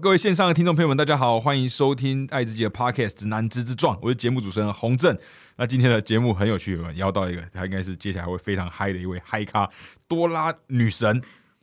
[0.00, 5.16] 各位线上的听众朋友们，大家好，欢迎收听爱自己的 Podcast《直男之之壮》，我是节目主持人洪正。
[5.56, 9.68] 那今天的节目很有趣，邀到一个，他应该是接下来会非常嗨的一位嗨咖——
[10.06, 11.20] 多拉女神。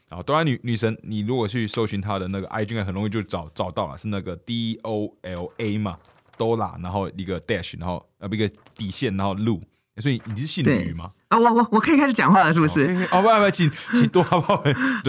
[0.09, 5.97] 啊，多拉女女神，你如果去搜寻她的那个 IG，很容易就找找到了，是那个 D O L A 嘛，
[6.37, 9.61] 多拉，然后一个 dash，然后呃一个底线，然后路。
[10.01, 11.11] 所以你是姓吕吗？
[11.29, 12.81] 啊，我我我可以开始讲话了，是不是？
[13.11, 14.61] 哦，不不不，请请多好不好？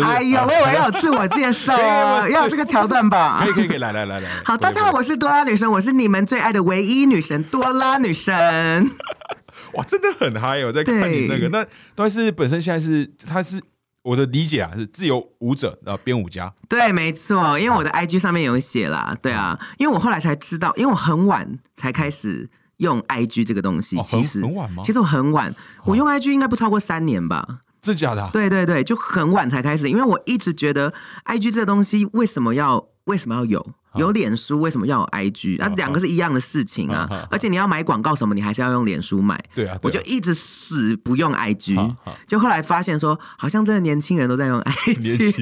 [0.02, 1.76] 哎呀，我以为要自我介绍，
[2.30, 3.40] 要有这个桥段吧？
[3.42, 4.30] 可以可以可以，来来来来。
[4.45, 8.88] 好，大家好，我是多拉女神，我是你们最爱的唯一女神多拉女神。
[9.74, 10.64] 哇，真的很嗨！
[10.64, 13.60] 我在看你那个，那但是本身现在是他是
[14.02, 16.52] 我的理解啊，是自由舞者啊，编舞家。
[16.68, 22.48] 对，没错，因为我的 IG 上面有写啦，对啊，因为我后来才知道，因为我很晚才开始。
[22.78, 24.82] 用 I G 这个东西，其实很晚吗？
[24.84, 27.60] 其实我很晚，我用 I G 应该不超过三年吧？
[27.82, 28.28] 是假的？
[28.32, 30.92] 对对对，就很晚才开始，因为我一直觉得
[31.24, 33.66] I G 这个东西为什么要为什么要有？
[33.95, 35.56] 有脸书为什么要有 I G？
[35.59, 37.09] 那两个是一样的事情啊！
[37.30, 39.42] 而且你要买广告什么，你还是要用脸书买。
[39.54, 41.74] 对啊，我就一直死不用 I G，
[42.26, 45.32] 就后来发现说，好像真的年轻人都在用 I G。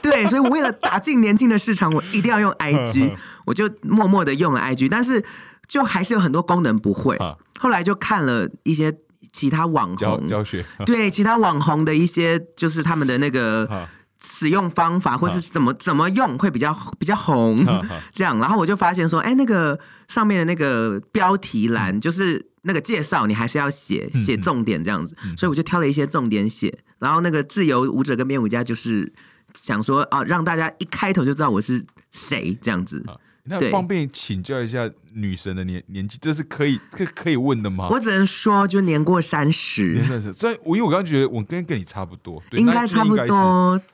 [0.00, 3.12] 对，所以我为了打进年轻的市场，我一定要用 I G，
[3.46, 5.24] 我就默默的用了 I G，但是。
[5.68, 7.16] 就还是有很多功能不会，
[7.58, 8.92] 后来就看了一些
[9.32, 9.96] 其他网红。
[10.28, 13.88] 教学， 对其他网红的一些就是他们的那个
[14.20, 17.64] 使用方法，或是怎么怎么用会比较比较红
[18.12, 29.12] 这样，然后我就发现说，哎，那个上面的那个标题栏就是那个介绍，你还是要写写重点这样子，所以我就挑了一些重点写，然后那个自由舞者跟编舞家就是
[29.54, 33.04] 想说啊，让大家一开头就知道我是谁这样子。
[33.46, 37.88] 那方便请教一下女神的年年纪，这是可以可可以问的吗？
[37.90, 39.92] 我只能说，就年过三十。
[39.92, 43.36] 年三十，所以我因为我刚刚觉得我跟跟你差不多，应该差不多。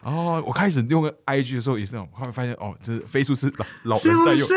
[0.02, 4.48] 哦，我开始用个 IG 的时候也是那种，后来发现哦，这是飞速是老老人在用，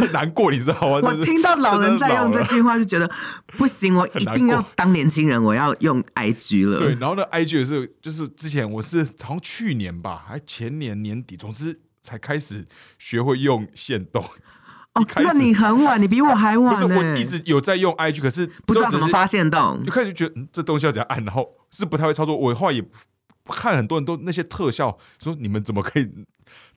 [0.00, 1.00] 很难过，你知道吗？
[1.04, 3.08] 我听到老人在用这句话，是觉得
[3.56, 6.80] 不行，我一定要当年轻人，我要用 IG 了。
[6.80, 11.78] 对，然后呢，IG 也是，就是之前我是好像去年吧，还前年年底，总之。
[12.02, 12.66] 才开始
[12.98, 14.22] 学会用线动
[14.94, 16.94] 哦，那你很晚，你比我还晚不是。
[16.94, 22.36] 我一直有在用 IG，可是不知道怎么发现动，就开始觉得嗯，这东西要怎样按，然后是不太会操作。
[22.36, 22.84] 我后来也
[23.46, 26.10] 看很多人都那些特效，说你们怎么可以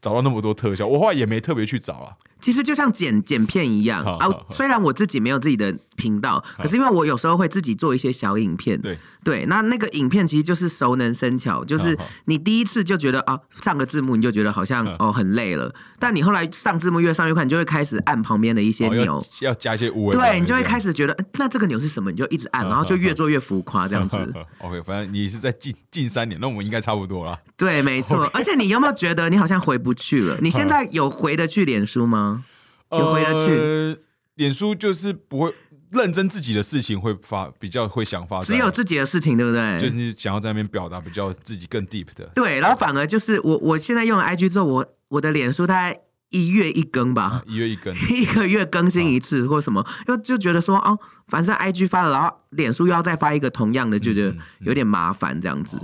[0.02, 0.86] 找到那么多特效？
[0.86, 2.13] 我后来也没特别去找啊。
[2.41, 8.97] 其实就像剪剪片一样啊，虽然我自己没有自己的频道，可是因为我有时候会自己做一些小影片，对。
[9.24, 24.16] 对，那那个影片其实就是熟能生巧，就是你第一次就觉得啊，上个字幕你就觉得好像哦很累了，但你后来上字幕越上越快，你就会开始按旁边的一些钮，要加一些无对你就会开始觉得那这个钮是什么，你就一直按，然后就越做越浮夸这样子。
[24.62, 27.36] OK，反正你是在近近三年，那我们应该差不多了。
[27.57, 28.30] 对，没错。
[28.31, 30.38] 而且你有没有觉得你好像回不去了？
[30.42, 32.46] 你现在有回得去脸书吗？
[32.92, 34.00] 有回得去？
[34.36, 35.53] 脸书就是不会。
[35.92, 39.80] 认真自己的事情会发比较会想发，只有自己的事情，对不对？
[39.80, 42.25] 就是你想要在那边表达比较自己更 deep 的。
[42.36, 45.98] 对，然后反而就是我我现在用 IG 之后，我我的脸书大概
[46.31, 55.80] 一月一更吧，一月一更， 一个月更新一次或什么，又就觉得说哦，反正 IG 发了，然后脸书又要再发一个同样的，就觉得有点麻烦这样子。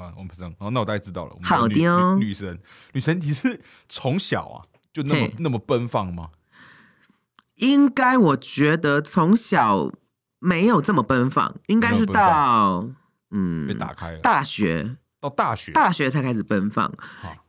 [0.00, 1.36] 啊，我们这样，哦，那我大概知道了。
[1.42, 2.58] 好的哦，女神，
[2.92, 4.62] 女神，你是从小啊
[4.92, 6.30] 就那么那么奔放吗？
[7.56, 9.90] 应该，我觉得从小。
[10.42, 12.88] 没有这么奔放，应该是到
[13.30, 14.96] 嗯被打开了大学。
[15.20, 16.90] 到大学，大学才开始奔放。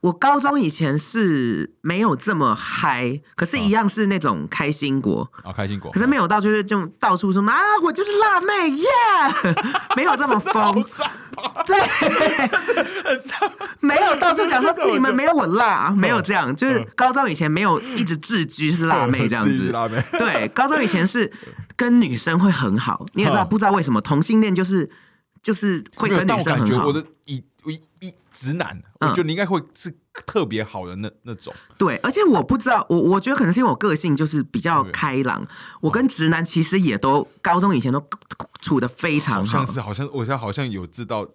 [0.02, 5.90] 我高中以前是没有这么嗨，可是，一样是那种开心果啊，开心果。
[5.92, 8.88] 可是没有到，就是就到处说啊，我就是辣妹耶，
[9.96, 10.84] 没有这么 疯。
[11.66, 11.78] 对，
[13.80, 16.54] 没有到处讲说你们没有我辣，没有这样。
[16.56, 19.72] 就是高中以前没有一直自居是辣妹这样子。
[19.72, 20.04] 辣妹。
[20.20, 21.32] 对，高中以前是
[21.78, 24.88] 跟女生会很好，你也知道，不知道为什么同性恋就是
[25.42, 26.88] 就是会跟女生很好。
[26.88, 29.94] 我的以一一直男，我觉得你应该会是
[30.26, 31.54] 特别好的那那种。
[31.78, 35.46] 对，而且我不知道，我我觉得可能是因为我个性就是比较开朗。
[35.80, 38.04] 我跟直男其实也都高中以前都
[38.62, 41.28] 处的非常好，像是好像我现在好像有知道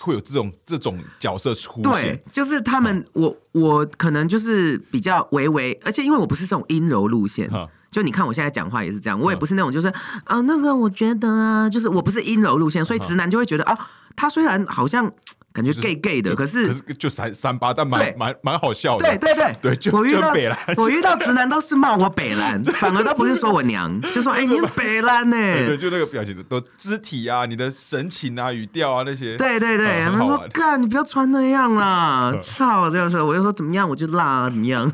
[0.00, 1.82] 会有这种这种角色出现。
[1.82, 7.50] 对，就是他们，我我可能就是比较微微，而且因为我不是这种阴柔路线，
[7.90, 9.88] 就你看我现在讲话也是这样，我也不是那种就是
[10.24, 13.78] 啊那个我觉得啊，就是我不是阴柔路线，所以直男就会觉得啊，
[14.16, 15.12] 他虽然好像。
[15.56, 19.08] 感觉 gay gay 的，可是可是就三三八，但蛮蛮蛮好笑的。
[19.08, 20.34] 对对对对，就我遇到
[20.76, 25.36] 我遇到直男都是骂我北兰， 反而都不是说我娘，就说哎你 北兰呢？
[25.36, 29.36] 对，就那个表情的都肢体啊，你的神情啊，语调啊那些。
[29.38, 34.92] 对对对，他们说干你不要穿那样啦， 操这样说，我就说怎么样我就辣啊怎么样。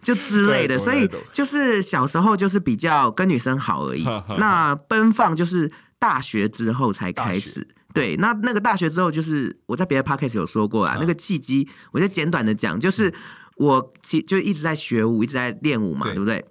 [0.00, 4.06] 就之类的，所以就是小时候就是比较跟女生好而已。
[4.38, 7.66] 那奔放就是大学之后才开始。
[7.94, 11.00] 对，那那个大学之后，就是我在别的 podcast 有说过啊，嗯。
[11.00, 13.12] 那个契机，我就简短的讲，就是
[13.56, 16.14] 我其就一直在学舞，一直在练舞嘛，对。
[16.14, 16.44] 对不对？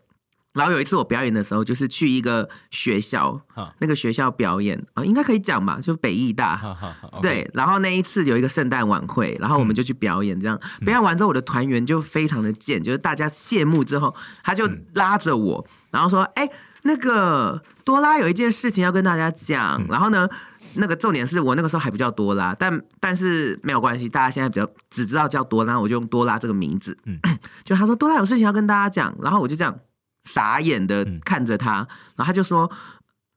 [0.54, 3.40] 然后有一次我表演的时候，就是去一个学校，
[3.80, 6.58] 那个学校表演啊，应该可以讲吧，就北艺大。
[6.58, 7.22] 哈哈哈，OK。
[7.22, 14.14] 对，然后那一次有一个圣诞晚会，然后我们就去表演，这样、表演完之后，我的团员就非常的贱，就是大家谢幕之后，
[14.44, 16.50] 他就拉着我，然后说：“哎、
[16.82, 19.88] 那个多拉有一件事情要跟大家讲。
[19.88, 20.28] 然后呢，
[20.76, 26.98] 那个重点是我那个时候还不叫多拉，但但是没有关系，大家现在比较只知道叫多拉，我就用多拉这个名字。
[27.06, 27.20] 嗯
[27.64, 29.80] 就他说多拉有事情要跟大家讲，然后我就这样
[30.26, 31.76] 傻眼的嗯看着他，
[32.16, 32.72] 然后他就说。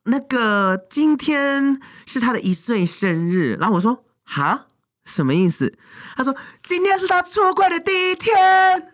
[0.07, 4.67] 那个今天是他的一岁生日，然后我说哈
[5.07, 5.79] 什么意思？
[6.15, 8.37] 他说今天是他出柜的第一天，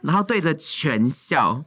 [0.03, 1.65] 然后对着全校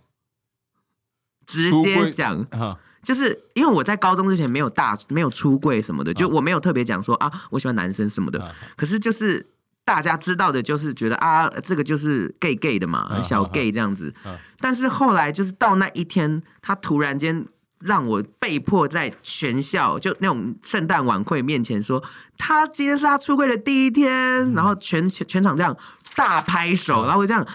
[1.46, 9.46] 直接讲，哈就是因为我在高中之前没有大没有出柜什么的，就啊我没有特别讲说啊我喜欢男生什么的，啊可是就是
[9.84, 14.40] 大家知道的，就是觉得啊，这个就是 gay gay 的嘛，啊小啊 gay 这样子啊。
[14.62, 17.46] 但是后来就是到那一天，他突然间
[17.80, 22.02] 让我被迫在全校就那种圣诞晚会面前说，
[22.38, 24.10] 他今天是他出柜的第一天，
[24.54, 25.78] 然后全全全场这样
[26.16, 27.46] 大拍手，啊然后我这样。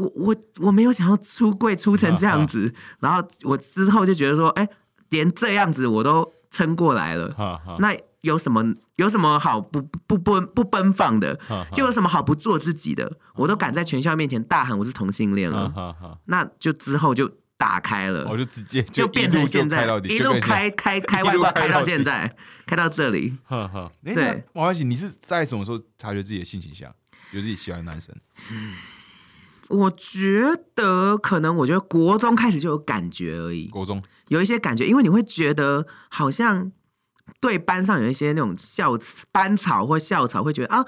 [0.00, 4.68] 我我我没有想要出柜出成这样子，然后我之后就觉得说，哎、
[5.10, 7.34] 连这样子我都撑过来了，
[7.78, 8.64] 那有什么
[8.96, 11.38] 有什么好不不不不奔放的？
[11.48, 13.10] 哈就有什么好不做自己的？
[13.34, 22.34] 我都敢在全校面前大喊我是同性恋哈了，那就之后就打开了，我就直接就变成现在 一路开开开外挂开到现在，
[22.66, 23.36] 开到这里。
[23.44, 26.94] 哈哈，哎对，那王小喜，你是在什么时候察觉自己的性倾向，
[27.32, 28.14] 有自己喜欢的男生？
[29.70, 30.44] 我觉
[30.74, 36.70] 得可能，我觉得国中开始就有感觉而已，国中有一些感觉，因为你会觉得好像
[37.40, 38.98] 对班上有一些那种校
[39.30, 40.84] 班草或校草会觉得啊，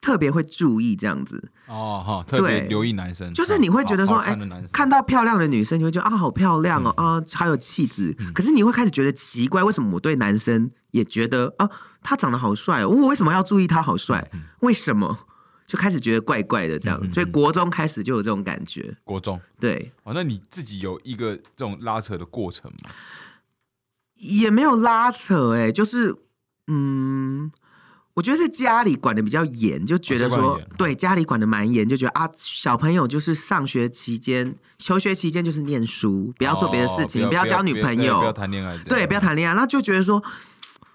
[0.00, 1.50] 特别会注意这样子。
[1.68, 4.36] 哦哈，特别留意男生，就是你会觉得说，哎、
[4.72, 8.16] 看到漂亮的女生，你会觉得啊，好漂亮哦，嗯啊，好有气质。
[8.32, 11.68] 可是你会开始觉得奇怪，为什么我对男生也觉得啊，
[12.02, 14.30] 他长得好帅哦，我为什么要注意他好帅？
[14.60, 15.18] 为什么？
[15.66, 18.96] 就开始觉得怪怪的这样，嗯嗯嗯所以国中开始就有这种感觉。
[19.04, 22.90] 国中对，哦，那你自己有一个这种拉扯的过程吗？
[24.14, 26.14] 也没有拉扯、哎，就是
[26.66, 27.50] 嗯。
[28.14, 40.24] 我觉得是家里管的比较严，就觉得说，对家里管的蛮严，就觉得啊，小朋友就是上学期间、求学期间就是念书，不要做别的事情，哦不要交女朋友，不要谈恋爱，对，不要谈恋爱，那就觉得说，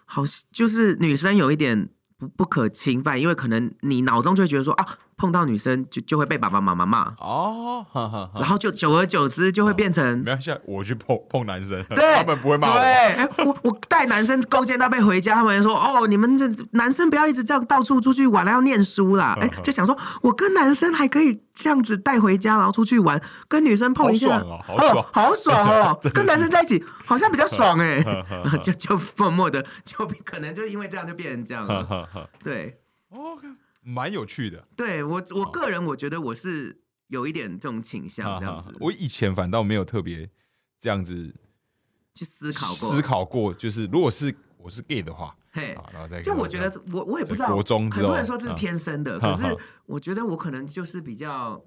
[0.06, 1.90] 好，就是女生有一点
[2.36, 10.18] 不可侵犯，因为可能你脑中就会觉得说啊，碰到女生就就会被爸爸妈妈骂，哦，哈哈哈然后就久而久之就会变成。
[10.18, 12.74] 没关系，我去碰碰男生，对，他们不会骂我。
[12.74, 19.38] 对，哎、我我带男生勾肩搭背回家，他们就说：“哦，你们这男生不要一直这样到处出去玩了，要念书啦。
[19.40, 28.04] 哎、就想说，我跟男生还可以这样子带回家，然后出去玩，跟女生碰一下，好爽哦好爽好爽哦 跟男生在一起好像比较爽哎、
[28.64, 32.30] 就就默默的，就可能就因为这样就变成这样哈了。
[32.44, 32.80] 对，
[33.10, 33.38] 哦，
[33.82, 34.68] 蛮有趣的。
[34.76, 38.74] 对我我个人我觉得我是有一点这种倾向，这样子。
[38.80, 40.30] 我以前反倒没有特别
[40.80, 41.36] 这样子
[42.14, 45.74] 去思考过，思考过，就是如果是我是 gay 的话，嘿。
[45.74, 51.64] 啊，然后再就我觉得我我也不知道，国中很多人说这是天生的，可是我觉得我可能就是比较，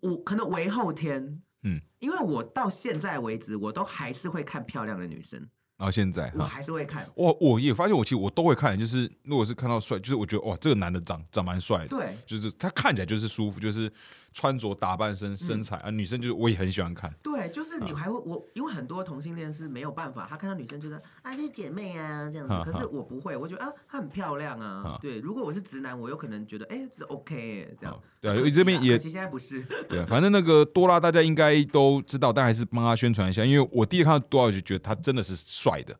[0.00, 6.46] 我可能为后天，嗯，因为我到现在为止，我都还是会看漂亮的女生，然后现在我哈。
[6.46, 13.92] 还是会看，我我也发现，我其实我都会看，就是如果是看到帅，就是我觉得哇，这个男的长长蛮帅的，对就是他看起来就是舒服，就是
[14.36, 15.16] 穿着打扮嗯。
[15.16, 27.94] 身身材、啊，女生就是我也很喜欢看，对，就是嗯你还会我，因为很多同性恋是没有办法，他看到女生就是啊就是姐妹啊这样子哈，可是我不会，我觉得啊她很漂亮啊哈，对，如果我是直男，我有可能觉得哎这 OK 哎这样。
[27.94, 35.96] 哦，对啊，可惜这边也其实现在不是， 对，反正那个多拉大家应该都知道，但还是帮他宣传一下，因为我第一次看到多拉就觉得他真的是帅的，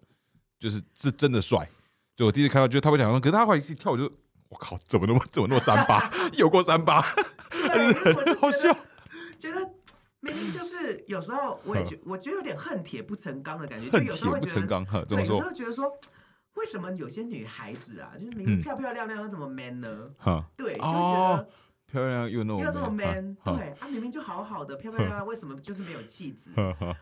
[0.60, 1.66] 就是是真的帅。
[2.14, 4.04] 就我第一次看到，就是他会讲说，可是他后来一跳，我就
[4.48, 7.04] 我靠，怎么那么怎么那么三八， 有过三八，
[7.68, 8.78] 对 我就好觉得笑。
[9.38, 9.70] 觉得
[10.20, 14.60] 明明就是有时候我也觉我觉得有点恨铁不成钢的感觉，就恨有时候会觉得
[15.26, 15.42] 有时？
[15.42, 15.92] 候觉得说。
[16.56, 20.08] 为什么有些女孩子啊，就是明嗯明漂漂亮亮，又怎么 man 呢？
[20.16, 21.46] 哈，对，就会觉哦
[21.86, 22.90] 漂亮又那种得要这么
[23.40, 26.50] 哈对啊，明明就好好的，漂漂亮亮，为什么就是没有气质？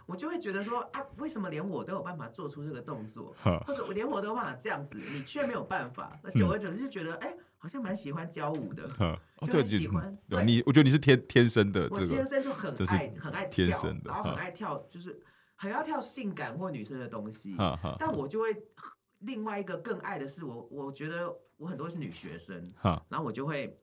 [0.07, 3.35] 我就会觉得说啊，为什么连我都有办法做出这个动作，
[3.67, 6.19] 或者我连我都有办法这样子，你却没有办法？
[6.23, 10.39] 那久而久之就觉得，哎，好像蛮喜欢教舞的，哦，就对，很喜欢对。
[10.41, 13.67] 对你我觉得你是天天生的我，天生就很爱很爱跳
[14.05, 14.39] 然后很哈。
[14.39, 15.19] 爱跳，就是
[15.57, 17.57] 很要跳性感或女生的东西。
[17.99, 18.55] 但我就会
[19.21, 22.63] 另外一个更爱的是我，我觉得我很多是女学生，
[23.09, 23.75] 然后我就会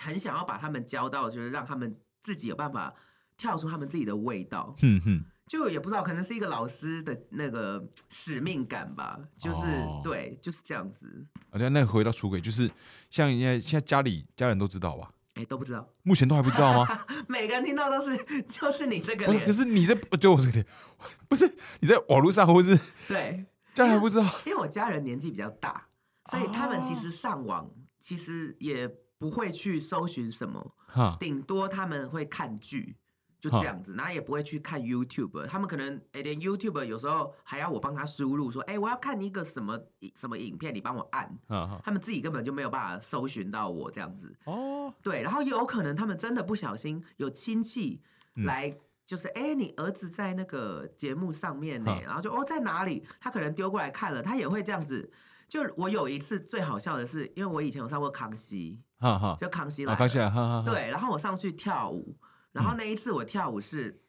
[0.00, 2.94] 很想要把他们教到，就是让他们自己有办法
[3.36, 4.74] 跳出他们自己的味道。
[4.82, 11.26] 嗯哼，就也不知道，可能是一个老师的那个使命感吧，就是、哦对，就是这样子。
[11.50, 12.70] 而且那回到出轨，就是
[13.10, 15.10] 像现在现在家里家人都知道吧？
[15.34, 17.00] 哎，都不知道，目前都还不知道吗？
[17.26, 18.16] 每个人听到都是
[18.48, 20.66] 就是你这个不是，可脸，是你在就我这个脸，
[21.28, 25.86] 不是你在网络上或是对，家人还不知道因为我家人年纪比较大，
[26.30, 28.88] 所以他们其哦实上网其实也
[29.24, 32.94] 不会去搜寻什么，哈顶多他们会看剧，
[33.40, 35.46] 就这样子，然后也不会去看 YouTube。
[35.46, 39.80] 他们可能诶连 YouTube 有时候还要我帮他输入说，哎，我要看一个什么
[40.14, 41.34] 什么影片，你帮我按。
[41.82, 48.02] 他们自己根本就没有办法搜寻到我这样子，哦，对，然后有可能他们真的不小心有亲戚
[48.34, 48.76] 嗯来，
[49.06, 53.02] 就是哎、诶你儿子在那个节目上面呢哈，然后就哦在哪里？
[53.18, 55.10] 他可能丢过来看了，他也会这样子。
[55.48, 62.16] 就我有一次最好笑的是，因为我以前有上过康熙，哈哈，就康熙来啊，了，康熙来，哈哈，哈，对，然后我上去跳舞，
[62.52, 64.02] 然后那一次我跳舞是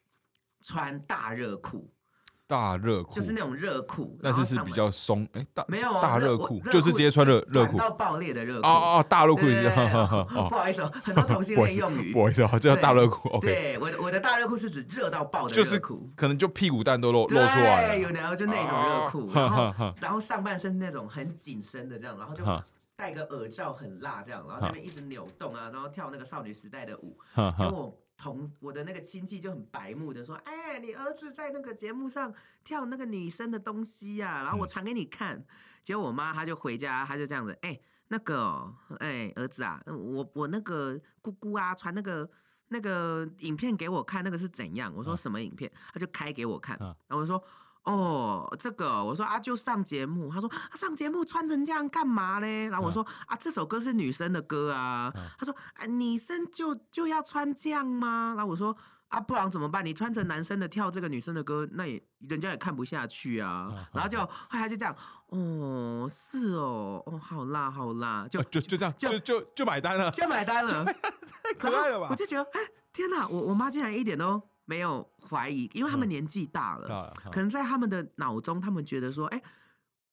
[0.60, 1.92] 穿大热裤，
[2.46, 9.40] 大热裤，就是那种热裤，但是是比较松，哎，大没有啊大热我裤，就是直接穿热热裤，到爆裂的热裤，哦哦，大热裤
[10.48, 12.12] 不好意思哦，很多同性恋 用语。
[12.12, 12.20] 不。
[12.22, 22.64] 好意思啊，这叫大热裤，OK，对，我的我的大热裤是指热到爆的就是热裤，可能就屁股蛋都露露出对来了，有然后就那种热裤，哦然后然后上半身那种很紧身的这样，然后就哈。
[22.98, 27.14] 戴个耳罩很辣这样，然后在那边一直扭动啊，然后跳那个少女时代的舞，
[27.58, 32.32] 结果我同我的那个亲戚就很白目的说，哎，你儿子在那个节目上
[32.64, 35.44] 跳那个女生的东西呀、然后我嗯传给你看。
[35.82, 42.28] 结果我妈她就回家，她就这样子，哎，那个哦，哎，儿子啊，我我那个姑姑啊，传那个。
[42.68, 44.92] 那个影片给我看，那个是怎样？
[44.92, 45.70] 我说嗯什么影片？
[45.92, 47.40] 她就开给我看，嗯然后我就说
[47.86, 50.30] 哦，这个，我说啊，就上节目。
[50.32, 52.68] 他说、啊、上节目穿成这样干嘛嘞？
[52.68, 55.12] 然后我说、啊，这首歌是女生的歌啊。
[55.14, 58.34] 嗯他说啊，女生就就要穿这样吗？
[58.36, 58.76] 然后我说
[59.08, 59.86] 啊，不然怎么办？
[59.86, 63.68] 你穿成男生的跳这个女生的歌，那也人家也看不下去啊。
[63.70, 64.96] 嗯然后就后来他就这样，
[65.28, 70.84] 哦，是哦，哦，好辣好辣，就呃就就这样，就就就就买单了，就买单了。
[71.44, 72.16] 太可爱了吧我？
[72.16, 72.60] 就觉得，哎，
[72.92, 73.28] 天哪！
[73.28, 79.42] 我我妈竟然一点都没有怀疑，因为他们嗯年纪大了，啊可能在他们的脑中，他们觉得说，哎，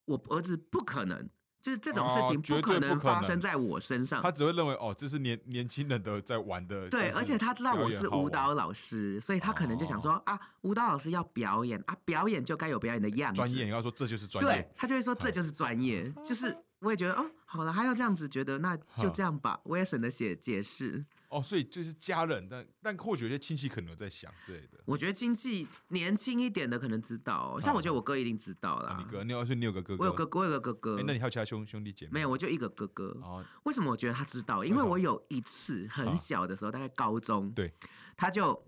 [0.06, 1.30] 我儿子不可能，
[1.62, 4.22] 就是这种事情不可能发生在我身上。
[4.22, 4.32] 他。
[4.32, 13.38] 只会认为哦，这是年年轻人的在玩的，对，而且他知道我是舞蹈老师，所以他可能就想说、啊，舞蹈老师要表演啊，表演就该有表演的样子。
[13.38, 14.52] 专业，你要说这就是专业。
[14.52, 21.04] 对业，他就会说这就是专业，就是我也觉得哦，好了，他要这样子觉得，那就这样吧，我也省得写解释。
[21.34, 24.80] 哦，所以就是家人，但但或许有些亲戚可能有在想之类的。
[24.86, 28.90] 我觉得亲戚年轻一点的可能知道、哦，像我觉得我哥一定知道啦。
[28.92, 32.12] 啊，你哥，你要是你有个哥哥，我有哥哥，我有个哥哥哎，，那你还有其他兄兄弟姐妹？
[32.14, 33.18] 没有，我就一个哥哥。
[33.22, 34.64] 哦，为什么我觉得他知道？
[34.64, 37.74] 因为我有一次很小的时候，大概高中，对，
[38.16, 38.66] 他就。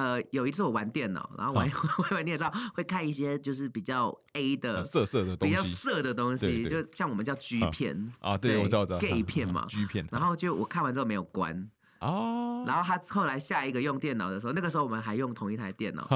[0.00, 16.08] 呃，有一次我玩电脑，然后玩 玩玩电脑会看一些就是比较 A 的呃、色色的东西比较色的东西，就像我们叫 G 啊片啊，对，我知道，我知道 gay 片嘛，G 片，然后就我看完之后没有关，哦，然后他后来下一个用电脑的时候，那个时候我们还用同一台电脑，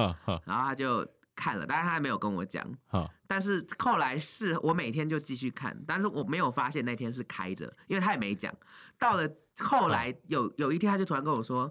[0.46, 2.66] 然后他就看了，但是他还没有跟我讲。
[3.26, 8.54] 但是后来是我每天就继续看，但是我没有发现那天是开着，因为他也没讲。
[8.98, 9.28] 到了
[9.60, 11.70] 后来有有一天，他就突然跟我说：“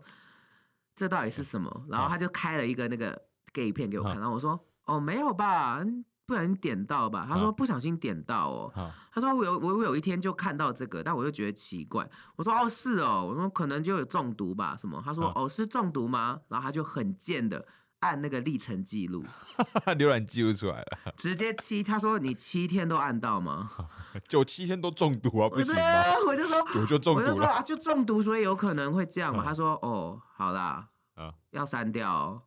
[0.96, 3.20] 这到底是什么？”然后他就开了一个那个
[3.52, 8.72] gay 片给我看，然后我说：“哦，没有吧，嗯不小心点到吧？”他说：“不小心点到哦。”，
[9.12, 12.10] 他说我有我我有一天就看到这个，但我就觉得奇怪。
[12.38, 15.02] 我说哦是哦，我说可能就有中毒吧什么？
[15.04, 16.40] 他说、啊哦是中毒吗？
[16.48, 17.66] 然后他就很贱的
[18.04, 19.24] 按那个历程记录，
[19.98, 23.70] 浏览记录出来了， 直接七，他说你七天都按到吗？
[24.28, 25.82] 九七天都中毒啊，不行吗？
[26.28, 29.44] 我就说我就中毒了，我就说啊就中毒，所以有可能会这样嘛。
[29.44, 31.34] 嗯他说哦好啦，啊。
[31.52, 32.42] 要删掉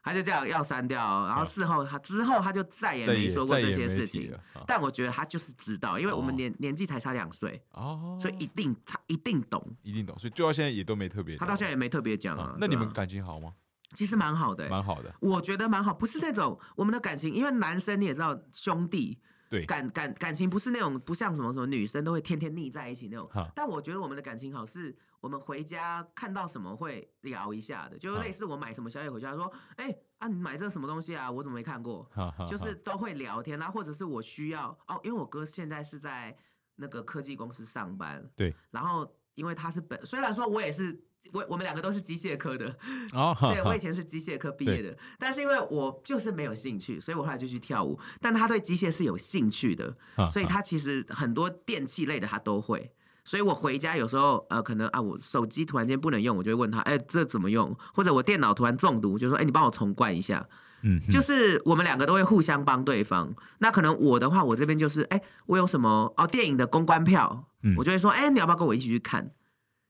[0.00, 4.32] 他就这样要删掉哦，然后啊事后他之后他就再也没说过这些事情。
[4.66, 6.36] 但我觉得他就是知道，因为我们哦。
[6.36, 9.62] 年年纪才差两岁，哦，所以一定他一定懂。
[9.82, 12.56] 一定懂，所以最到现在也都没特别，他到现在也没特别讲啊啊。
[12.58, 13.52] 那你们感情好吗？
[13.94, 19.18] 其实蛮好的、欸，蛮好的，我觉得蛮好，不是那种我们的感情，因为男生你也知道，兄弟
[19.48, 23.30] 对，感感感情不是那种不像什么什么女生都会天天腻在一起那种。
[23.54, 31.30] 但我觉得我们的感情好，是我们回家看到什么会聊一下的，就是类似我买什么宵夜回家说，哎、啊你买这什么东西啊？
[31.30, 32.06] 我怎么没看过？
[32.46, 36.36] 就是都会聊天啊，或者是我需要哦，因为我哥现在是在
[36.76, 41.07] 那个科技公司上班，对，然后因为他是本，虽然说我也是。
[41.32, 42.74] 我我们两个都是机械科的，
[43.12, 47.98] 哦， 对我以前是机械科毕业的，但是因为我就是没有兴趣，所以我后来就去跳舞。
[48.20, 49.94] 但他对机械是有兴趣的，
[50.30, 52.90] 所以他其实很多电器类的他都会。
[53.24, 57.76] 所以我回家有时候呃，可能啊，我手机突然间不能用，我就会问他，哎，这怎么用？
[57.92, 60.48] 或者我电脑突然中毒，就说，哎，你帮我重灌一下。
[60.80, 63.34] 嗯，就是我们两个都会互相帮对方。
[63.58, 67.44] 那可能我的话，我这边就是，哎，我有什么哦，电影的公关票，
[67.76, 69.30] 我就会说，哎，你要不要跟我一起去看？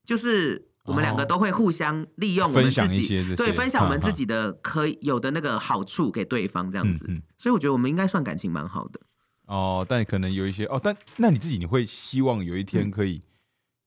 [0.05, 0.68] 就是。
[0.89, 7.07] 我们两个都会互相利用我们自己，对，分享我们自己的可以有的那个好处给对方，这样子。
[7.37, 9.01] 所以我觉得我们应该算感情蛮好的。
[9.47, 13.23] 哦，但可能有一些哦，但那你自己你会希望有一天可以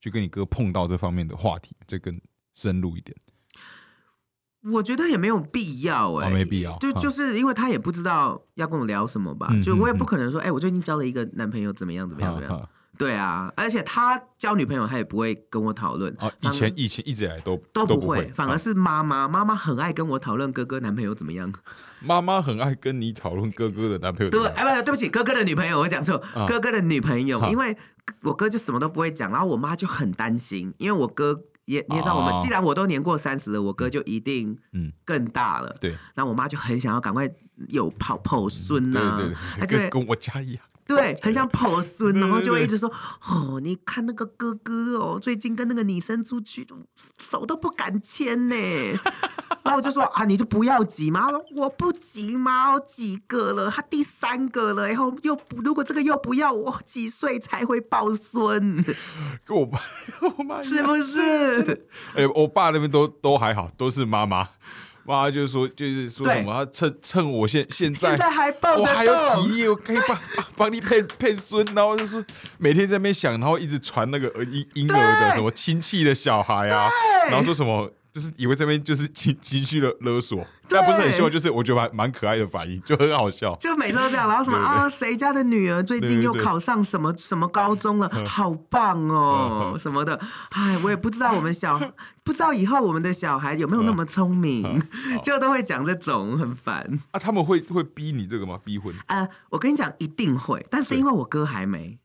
[0.00, 2.20] 去跟你哥碰到这方面的话题，这更
[2.54, 3.16] 深入一点。
[4.72, 12.68] 我觉得也没有必要哎，没必要，就就是因为他也不知道要跟我聊什么吧，就我也不可能说，哎，我最近交了一个男朋友，怎么样怎么样怎么样。
[13.02, 16.14] 对啊，而且他交女朋友，他也不会跟我讨论。
[16.20, 21.52] 哦，以前以前一直以来都都不会，反而是妈妈，妈妈很爱跟我讨论哥哥男朋友怎么样。
[22.00, 24.30] 妈妈很爱跟你讨论哥哥的男朋友。
[24.30, 27.76] 对，哎不，对不起，哥哥的女朋友，我讲错，哥哥的女朋友，因为
[28.22, 35.76] 我哥就什么都不会讲，然后我妈就很担心，因为我哥也你也知道，我们既然我都年过三十了，我哥就一定嗯更大了。
[35.80, 37.30] 对，那我妈就很想要赶快
[37.70, 40.62] 有跑跑孙呐，对对对，跟跟我家一样。
[40.96, 42.90] 对，很想抱孙，然后就会一直说
[43.28, 46.66] ：“哦，你看那个哥哥哦，最近跟那个女生出去，
[47.18, 48.56] 手都不敢牵呢。
[49.62, 58.84] ”然后我就说：“啊，你就不要急嘛。”我不急嘛，我几个了，他第三个了，然后又不，如果这个又不要，我几岁才会抱孙？
[59.44, 59.80] 跟我爸，
[60.36, 61.86] 我妈是不是？
[62.14, 64.48] 哎，我爸那边都都还好，都是妈妈。
[65.04, 66.66] 妈就是说，就是说什么？
[66.72, 70.18] 趁趁我现现在，现在还抱我还有体力，我可以帮
[70.56, 72.24] 帮你配 配孙，然后就是
[72.58, 76.88] 每天在那边想，然后一直传那个婴婴儿的什么亲戚的小孩啊，
[77.28, 77.90] 然后说什么。
[78.12, 83.56] 就是以为这边就是情情绪的勒索，但不是很凶，就是我觉得蛮蛮可爱的反应，就很好笑。
[83.56, 90.20] 就每次都这样，然后什么啊，谁家的女儿最近又考上什么什么高中了， 好棒哦，什么的。
[90.50, 91.80] 哎，我也不知道我们小
[92.22, 94.82] 不知道以后我们的小孩有没有那么聪明，
[95.24, 97.00] 就都会讲这种很烦。
[97.12, 98.58] 啊，他们会会逼你这个吗？
[98.62, 98.94] 逼婚？
[99.06, 101.98] 呃，我跟你讲，一定会，但是因为我哥还没。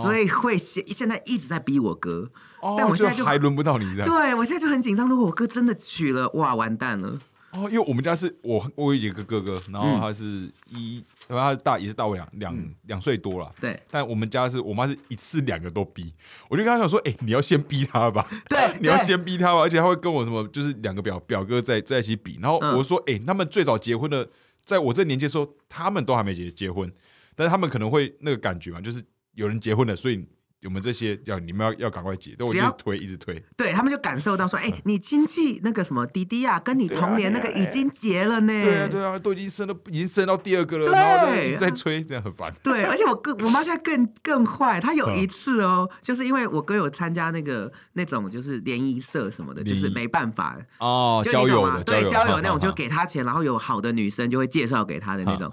[0.00, 2.30] 所以会现现在一直在逼我哥，
[2.78, 4.08] 但我现在就还轮不到你这样。
[4.08, 7.18] 对我现在就很紧张，如果我哥真的娶了，哇，完蛋了。
[7.50, 13.52] 哦，因为我们家是我我有一个哥哥，然后他是一，然后他大也是大我两两两岁多了。
[13.60, 16.14] 对，但我们家是我妈是一次两个都逼，
[16.48, 18.26] 我就跟他讲说，哎，你要先逼他吧。
[18.48, 24.26] 对，你要先逼他吧，而且他会跟我什么，就是两个表表哥在在一起比，然后我说，哎，他们最早结婚的，
[24.64, 26.90] 在我这年纪的时候，他们都还没结结婚，
[27.34, 29.02] 但是他们可能会那个感觉嘛，就是。
[29.34, 30.22] 有人结婚了，所以
[30.64, 33.42] 我们这些要你们要要赶快结，但我就推一直推。
[33.56, 38.52] 对他们就感受到说，哎，你亲戚那个什么弟弟啊，跟你同年那个已经结了呢。
[38.52, 41.26] 对啊，对啊，都已经生了，已经生到第二个了，然后
[41.58, 42.52] 再催，这样很烦。
[42.62, 55.50] 对， 而且我哥我妈现在更更坏，她有一次哦，就是因为我哥有参加那个那种就是联谊社什么的，就是没办法哦，交友的，对交友那种就给他钱，然后有好的女生就会介绍给他的那种。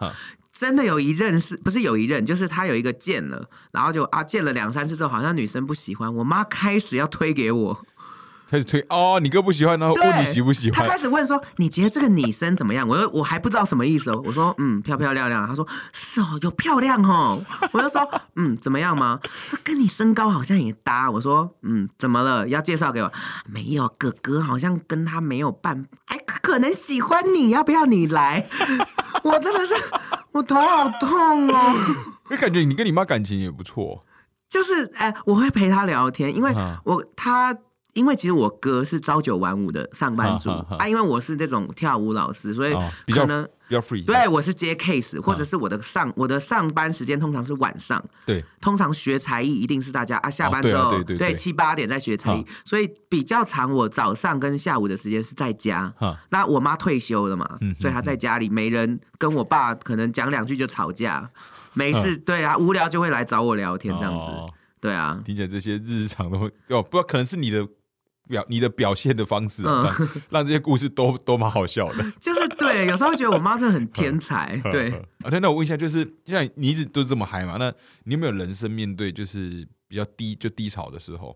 [0.60, 2.26] 真的有一任是不是有一任？
[2.26, 7.86] 就是他有一个见了，然后就啊见了两三次之后，好像女生不喜欢，我妈开始要推给我。
[8.50, 10.88] 开始推哦，你哥不喜欢，然后问你喜不喜欢。
[10.88, 19.20] 他开始问说：“你觉得这个女生怎么样？”我说：“我还不知道什么意思哦。”我说：“嗯，漂漂亮亮。”他说：“是哦，有漂亮哦。”我就说：“嗯，怎么样吗？
[19.64, 22.48] 跟你身高好像也搭。”我说：“嗯，怎么了？
[22.48, 23.12] 要介绍给我？
[23.46, 28.48] 没有，哥哥好像跟他没有办，哎，可能喜欢你，要不要你来？”
[29.24, 29.74] 我真的是，
[30.32, 31.76] 我头好痛哦。
[32.32, 34.04] 我感觉你跟你妈感情也不错。
[34.50, 36.52] 就是哎，我会陪她聊天，因为
[36.84, 37.56] 我他。
[38.00, 42.74] 因为其实我哥是朝九晚五的上班族啊，因为我是那种跳舞老师，所以
[43.08, 44.06] 可能比较 free。
[44.06, 48.02] 对，我是接 case，或者是我的上我的上班时间通常是晚上。
[48.26, 53.70] 对，通常学才艺一定是大家啊下班之后对七八点在学才艺，所以比较长。
[53.70, 55.94] 我早上跟下午的时间是在家。
[56.30, 57.46] 那我妈退休了嘛，
[57.78, 61.30] 所以她在家里没人跟我爸可能讲两句就吵架，
[61.74, 64.54] 没事 对啊，无聊就会来找我聊天这样子。
[64.80, 67.68] 对啊，听起来这些日常都哦，不知道可能是你的。
[68.30, 69.96] 表你的表现的方式，让
[70.30, 72.12] 让这些故事都都蛮好笑的。
[72.22, 74.56] 就是对，有时候会觉得我妈真的很天才。
[74.72, 74.92] 对，
[75.24, 77.58] 啊，那我问一下，就是像你一直都这么嗨嘛？
[77.58, 81.36] 那你有没有人生面对就是比较低就低潮的时候？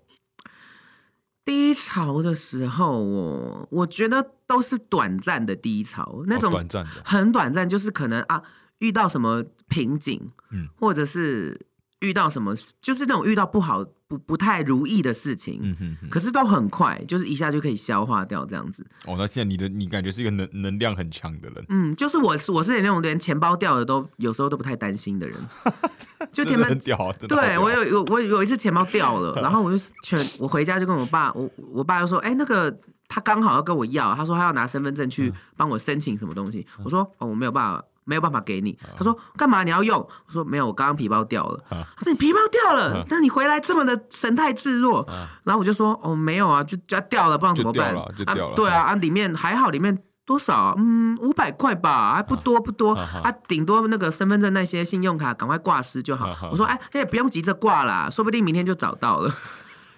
[1.44, 8.44] 低潮的时候，我我觉得都是短暂的低潮，那种短暂的，很短暂，就是可能啊
[8.78, 11.60] 遇到什么瓶颈，嗯，或者是。
[12.04, 16.10] 遇到什么，就是那种遇到不好、不不太如意的事情，嗯哼哼。
[16.10, 18.86] 可是都很快，就是一下就可以消化掉这样子。
[19.06, 25.38] 哦，那现在你的你感觉是一个能能量很强的人，嗯，就是我是我是那种连钱包掉了都有时候都不太担心的人，
[26.34, 37.84] 就真前面的很屌啊，真的好屌对我有有我有一次钱包掉了， 然后我就全我回家就跟我爸，我我爸就说，哎、那个他刚好要跟我要，他说他要拿身份证去帮我申请什么东西，我说哦我没有办法。
[38.06, 40.00] 没有办法给你，他说干嘛你要用？
[40.00, 41.64] 我说没有，我刚刚皮包掉了。
[41.70, 48.56] 啊他说你皮包掉了啊，但是你回来这么的神态自若，啊然后我就说哦没有啊，就就掉了，不然怎么办就掉了就掉了啊？
[48.56, 50.74] 对啊，啊里面还好，里面多少啊？
[50.78, 56.30] 嗯，五百块吧，还不多不多啊啊，顶多那个身份证那些信用卡赶快挂失就好。
[56.52, 59.32] 我说哎，也不用急着挂啦，说不定明天就找到了。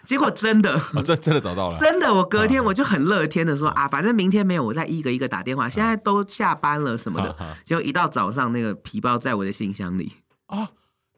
[0.05, 0.73] 结果真的。
[0.93, 5.69] 啊，真真的找到了，真的，我隔天我就很乐天的说啊，反正明天没有，我再一个一个打电话。
[5.69, 10.13] 现在都下班了什么的，啊结果一到早上那个皮包在我的信箱里。
[10.45, 10.69] 啊，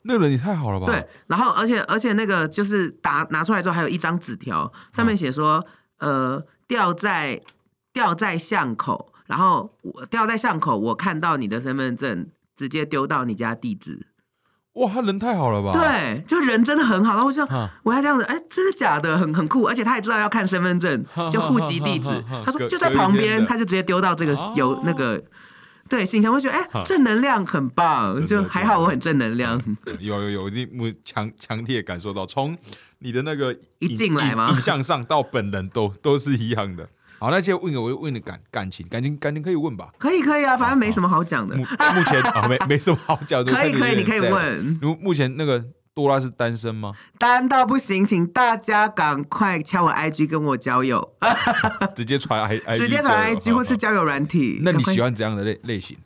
[0.04, 0.86] 那个人也太好了吧？
[0.88, 5.66] 对，然后而且而且那个就是打拿出来之后，还有一张纸条，上面写说，
[6.00, 7.42] 呃，掉在
[7.92, 14.08] 掉在巷口，然后我掉在巷口，我看到你的身份证，直接丢到你家地址。
[14.78, 17.14] 哇，他人太好了吧？，对，就人真的很好。
[17.14, 17.46] 然后我就
[17.84, 19.18] 我要这样子，哎，真的假的？
[19.18, 25.22] 很很酷，而且他也知道要看身份证，就户籍地址他说就在旁边，他就直接丢到这个哦有那个
[25.90, 26.32] 对信箱。
[26.32, 29.60] 我觉得哎哈，正能量很棒，就还好我很正能量。
[30.00, 32.56] 有有有，我一定我强强烈感受到，从
[33.00, 36.88] 你的那个一进来吗影影像上到本人都都是一样的。
[37.20, 39.90] 好，那接着问个，我问你感感情，感情感情可以问吧？
[39.98, 41.64] 可以可以啊，反正没什么好讲的目。
[41.64, 43.52] 目前啊， 没没什么好讲的。
[43.54, 44.20] 可以可以，你可以。
[44.20, 44.80] 问。
[44.82, 46.94] 如目前那个多拉是单身吗？
[47.18, 51.14] 单到不行，请大家赶快敲我 IG 跟我交友，
[51.96, 54.60] 直接传 I I 直接传 IG 或是交友软体。
[54.62, 55.98] 那你喜欢怎样的类类型？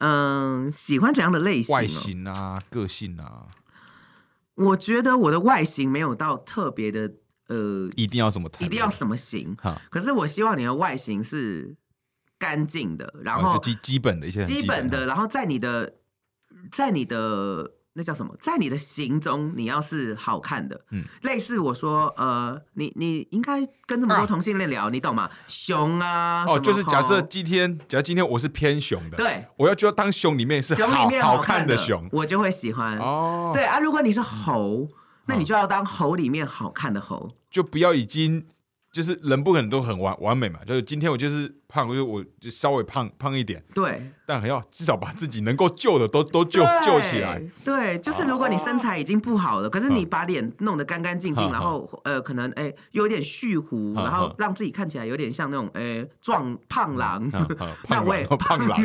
[0.00, 1.78] 嗯喜欢怎样的类型、哦？
[1.78, 3.46] 外形啊，个性啊，
[4.54, 7.10] 我觉得我的外形没有到特别的
[7.48, 8.48] 呃，一定要什么？
[8.60, 9.56] 一定要什么型。
[9.60, 11.74] 哈，可是我希望你的外形是
[12.38, 15.94] 干净的，然后啊基基本的一些很基本的，然后在你的
[16.70, 25.28] 在你的那叫什么，在你的行中你要是好看的，嗯类似我说呃，你你应该跟这么多啊同性恋聊，你懂吗？
[25.48, 32.98] 熊啊，哦，就是假设今天，假设今天我是偏熊的，对我要就要当熊里面是熊里面好看的熊我就会喜欢。
[32.98, 34.86] 哦，对啊，如果你是猴，
[35.26, 37.34] 那你就要当猴里面好看的猴。
[37.50, 38.46] 就不要已经
[38.90, 47.40] 就是人不可能都很完完美嘛，就是今天我就是胖，就是我就稍微胖胖一点，对，但还要至少把自己能够救的都都救救起来。。
[47.62, 57.30] 对，就是如果你身材已经不好了，可是你把脸弄得干干净净，嗯然后呃，可能哎有点蓄胡，嗯然后嗯让自己看起来有点像那种哎壮胖狼。
[57.84, 58.82] 胖 我 胖狼，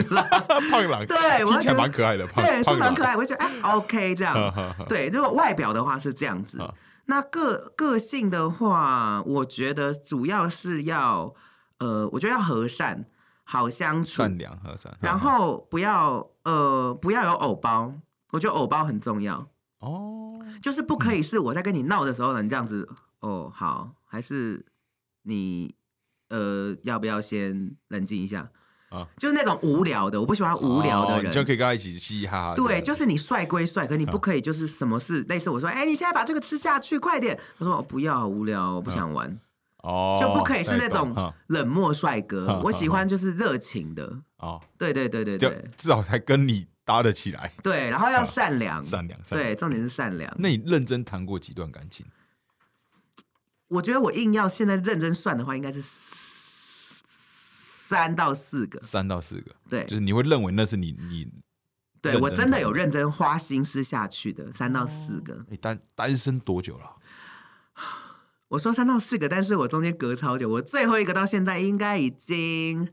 [0.69, 4.75] 胖狼， 对我听起来蛮可爱的，胖对，是蛮可，爱，我就觉得哎，OK 这嗯样。
[4.89, 6.57] 对，如果外表的话是这样子。
[6.59, 6.69] 嗯，
[7.05, 11.33] 那个个性的话，我觉得主要是要
[11.79, 13.05] 呃，我觉得要和善，
[13.43, 17.93] 好相处，善良和善，然后不要呃不要有偶包，
[18.31, 19.47] 我觉得偶包很重要，
[19.79, 22.87] 哦，就是不可以是我在跟你闹的时候呢，你这样子
[23.19, 24.65] 哦好，还是
[25.23, 25.75] 你
[26.29, 28.49] 呃要不要先冷静一下
[28.93, 31.25] 啊就是那种无聊的，我不喜欢无聊的人。
[31.25, 32.55] 哦你就可以跟他一起嘻嘻哈哈。
[32.55, 37.37] 对，就是你帅归帅，可你不可以就是什么事，类似我说，哎、你现在把这个吃下去，快点。
[37.57, 39.37] 他说、哦、不要，无聊，我不想玩，
[39.77, 42.61] 哦，就不可以是那种冷漠帅哥嗯。
[42.63, 49.49] 我喜欢就是热情的，哦，对对对对对至少还跟你搭得起来，对，然后要嗯善良，善良善良。
[49.49, 50.31] 对，重点是善良。
[50.37, 52.05] 那你认真谈过几段感情？
[53.69, 55.81] 我觉得我硬要现在认真算的话，应该是
[57.93, 58.81] 三到四个。
[58.81, 61.31] 三到四个，对就是你会认为那是你你
[62.01, 65.45] 对，我真的有认真花心思下去的，三到四个。
[65.49, 66.97] 你单单身多久了？
[68.49, 72.87] 我说三到四个，但是我中间隔超久，我最后一个到现在应该已经，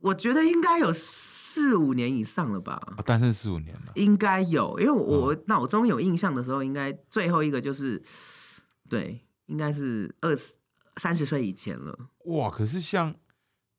[0.00, 3.92] 我觉得应该有四五年以上了吧，啊，单身四五年了。
[3.94, 8.00] 应该有，因为我嗯我脑中有印象的时候，应该最后一个就是，
[8.88, 10.54] 对，应该是二十
[10.98, 12.10] 三十岁以前了。
[12.26, 13.14] 哇，可是像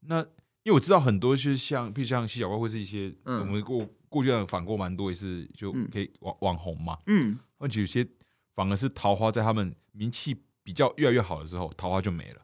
[0.02, 0.22] 那，
[0.64, 8.08] 因为我知道很多就是像，譬如像西小怪或是一些，嗯我们过过去反过蛮多也是就嗯可以网网红嘛，嗯，而且有些
[8.56, 12.42] 反而是桃花在他们名气比较越来越好的时候，桃花就没了。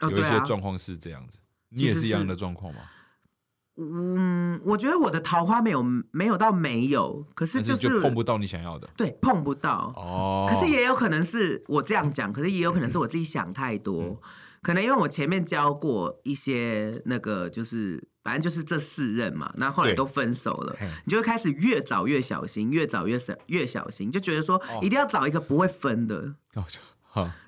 [0.00, 1.38] 哦，有一些状况是这样子，
[1.70, 2.80] 你也是一样的状况吗？
[3.78, 9.92] 嗯，我觉得我的桃花没有没有到没有，可是就是就碰不到你想要的对碰不到。
[9.96, 10.48] 哦。
[10.50, 14.02] 可是也有可能是我这样讲，可是也有可能是我自己想太多。
[14.02, 14.16] 嗯
[14.62, 26.34] 可能因为我前面教过一些那个，就是反正就是这四任嘛，那后来都分手了，你就会开始越找越小心，越找越小越小心，就觉得说一定要找一个不会分的。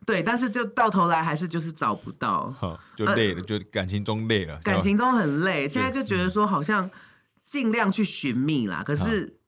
[0.06, 2.54] 对，但是就到头来还是就是找不到，
[2.96, 5.68] 就累了，就感情中累了，感情中很累。
[5.68, 6.90] 现在就觉得说好像
[7.44, 9.38] 尽量去寻觅啦，可是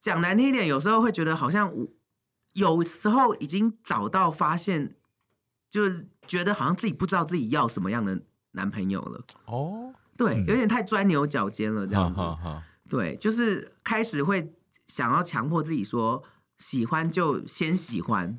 [0.00, 1.88] 讲难听一点，有时候会觉得好像我
[2.52, 4.94] 有时候已经找到，发现
[5.70, 9.24] 就是觉得好像自己不知道自己要什么样的男朋友了。
[9.46, 12.20] 哦，对，有点太钻牛角尖了，这样子。
[12.90, 14.52] 对，就是开始会
[14.86, 16.22] 想要强迫自己说，
[16.58, 18.38] 喜欢就先喜欢。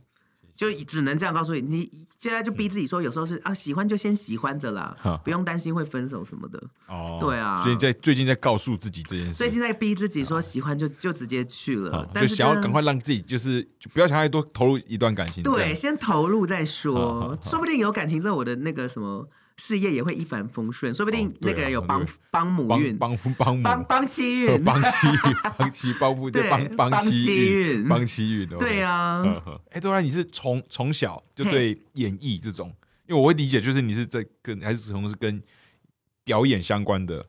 [0.55, 6.61] 就只能这样告诉你，你现在就逼自己说，有时候是啊，喜欢就先喜欢的啦，不用担心会分手什么的。
[6.87, 15.43] 哦，对啊，所以在最近在告诉自己这件事，最近在逼自己说喜欢就就直接去了，就想要赶快让自己就是不要想太多，投入一段感情。
[15.43, 19.27] 对，先投入再说，说不定有感情之后，我的那个什么。
[19.57, 24.89] 事业也会一帆风顺，说不定那个人有帮帮母运，帮帮母帮帮妻运，帮妻
[25.57, 29.23] 帮妻帮夫对帮帮妻运，帮妻运对啊。
[29.71, 32.73] 哎，多然你是从从小就对演艺这种，
[33.07, 35.41] 因为我会理解，就是你是在跟还是从是跟
[36.23, 37.25] 表演相关的，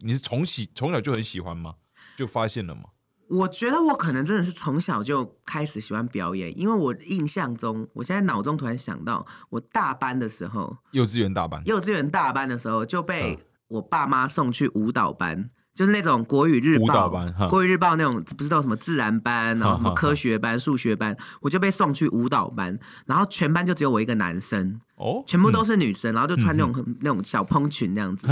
[0.00, 1.74] 你是从喜从小就很喜欢吗？
[2.16, 2.82] 就发现了吗？
[3.30, 13.38] 我觉得我可能真的是从小就开始喜欢表演，因为我印象中，我现在脑中突然想到，我大班的时候，幼稚园大班，幼稚园大班的时候就被
[13.68, 28.26] 我爸妈送去舞蹈班，就是那种国语日报班，国语日报那种不知道什么自然班，然后什么科学班、数学班，我就被送去舞蹈班，然后全班就只有我一个男生，哦，全部都是女生，然后就穿那种那种小蓬裙那样子，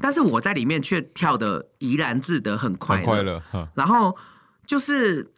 [0.00, 3.40] 但是我在里面却跳的怡然自得，很快乐，
[3.74, 4.16] 然后。
[4.70, 5.28] 就是，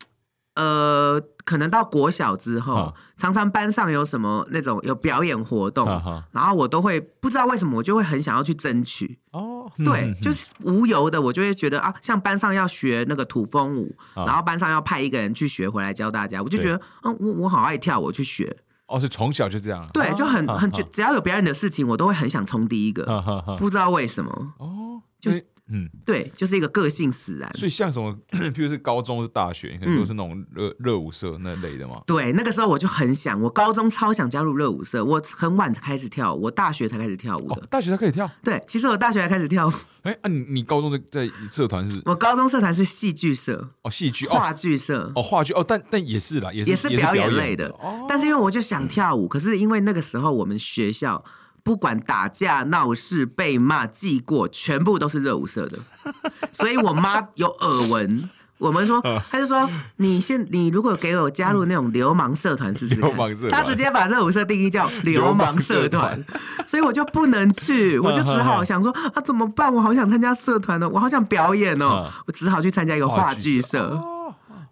[0.57, 5.87] 呃，可能到国小之后，常常班上有什么那种有表演活动，
[6.33, 9.19] 然后我都会不知道为什么，我就会很想要去争取。
[9.31, 18.55] 哦，对，就是无由的，我就会觉得啊，像班上要学那个土风舞，然后班上要派一个人去学回来教大家，我就觉得，嗯，我我好爱跳，我去学。
[18.89, 19.89] 哦，是从小就这样。
[19.95, 24.53] 对，就很很就只要有表演的事情，我都会很想冲第一个，不知道为什么。
[24.59, 25.43] 哦，就是。
[25.69, 27.51] 嗯，对，就是一个个性使然。
[27.55, 28.15] 所以像什么，
[28.53, 32.03] 譬如是高中是大学，可能都是那种热热舞社那类的嘛。
[32.07, 37.67] 对，那个时候我就很想，我高中超想加入热舞社，我很晚才开始跳舞，我大学才开始跳舞的。
[37.71, 38.29] 大学才可以跳？
[38.43, 39.73] 对，其实我大学才开始跳。
[40.03, 42.03] 哎，啊，你你高中的在社团是？
[42.05, 43.71] 我高中社团是戏剧社。
[43.83, 45.13] 哦，戏剧，话剧社。
[45.15, 47.69] 哦，话剧，哦，但但也是啦，也是也是表演类的。
[47.79, 48.05] 哦。
[48.09, 51.25] 但是因为我就想跳舞，可是因为那个时候我们学校。
[51.63, 55.79] 不管打架闹事、被骂、记过，全部都是热舞社的，
[56.53, 58.29] 所以我妈有耳闻。
[58.59, 63.11] 我们说，她就说，你现你如果给我加入那种流氓社团试试看，
[63.51, 66.25] 她直接把热舞社定义叫流氓社团，
[66.65, 69.75] 所以我就不能去，我就只好想说啊，怎么办？
[69.75, 74.01] 我好想参加社团呢，我好想表演哦，我只好去参加一个话剧社。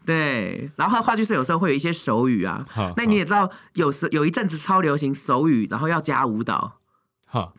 [0.06, 2.64] 对，然后话剧社有时候会有一些手语啊，
[2.96, 6.79] 那你也知道，有时有一阵子超流行手语，然后要加舞蹈。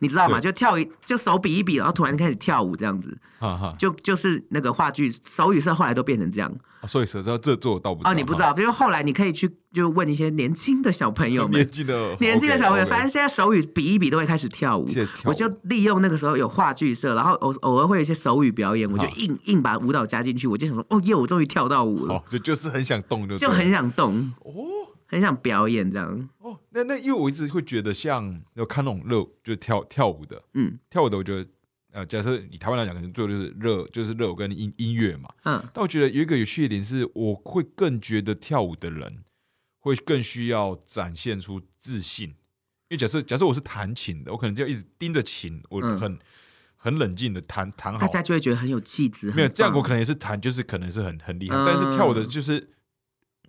[0.00, 0.40] 你知道吗？
[0.40, 3.16] 就跳一，就手比一比，然后突然开始跳舞这样子。
[3.78, 6.52] 就就是那个话剧手语社后来都变成这样。
[6.86, 8.06] 所以说这这做到不？
[8.06, 14.88] 哦，你不知道，因为后来你可以去就问一些年轻的小朋友们，年轻的年轻的小朋友，反正现在手语比一比都会开始跳舞。
[15.24, 20.48] 我就利用那个时候有话剧社，然后偶偶尔会有一些手语表演，我就硬硬把舞蹈加进去。
[20.48, 22.20] 我就想说，哦耶，我终于跳到舞了。
[22.28, 24.52] 就就是很想动，就很想动哦。
[25.12, 26.28] 很想表演这样。
[26.38, 31.46] 哦，那那因为我一直会觉得像要看那种热，就是跳跳舞的，嗯，跳舞的，我觉得
[31.92, 39.22] 呃，假设以台湾来讲，可能做就是热，就是热舞跟音音乐嘛，嗯，但我觉得有一个有趣的点是，我会更觉得跳舞的人
[39.80, 42.36] 会更需要展现出自信，因
[42.92, 46.18] 为假设假设我是弹琴的，我可能就要一直盯着琴，我很
[46.76, 52.70] 很冷静的弹弹好，大家就会觉得很有气质，没有这样，我可能也是弹，就是可能是很很厉害，但是跳舞的就是。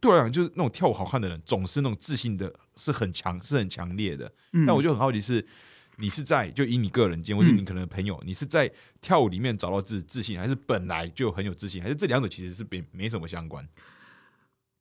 [0.04, 4.30] 对我来讲，就是那种跳舞好看的人，总是那种自信的，是很强，是很强烈的。
[4.68, 5.48] 但我就很好奇，是
[5.96, 13.66] 你是在就以你个人见，或者你可能朋友，你是在跳舞里面找到自自信，还是本来就很有自信，还是这两者其实是没没什么相关？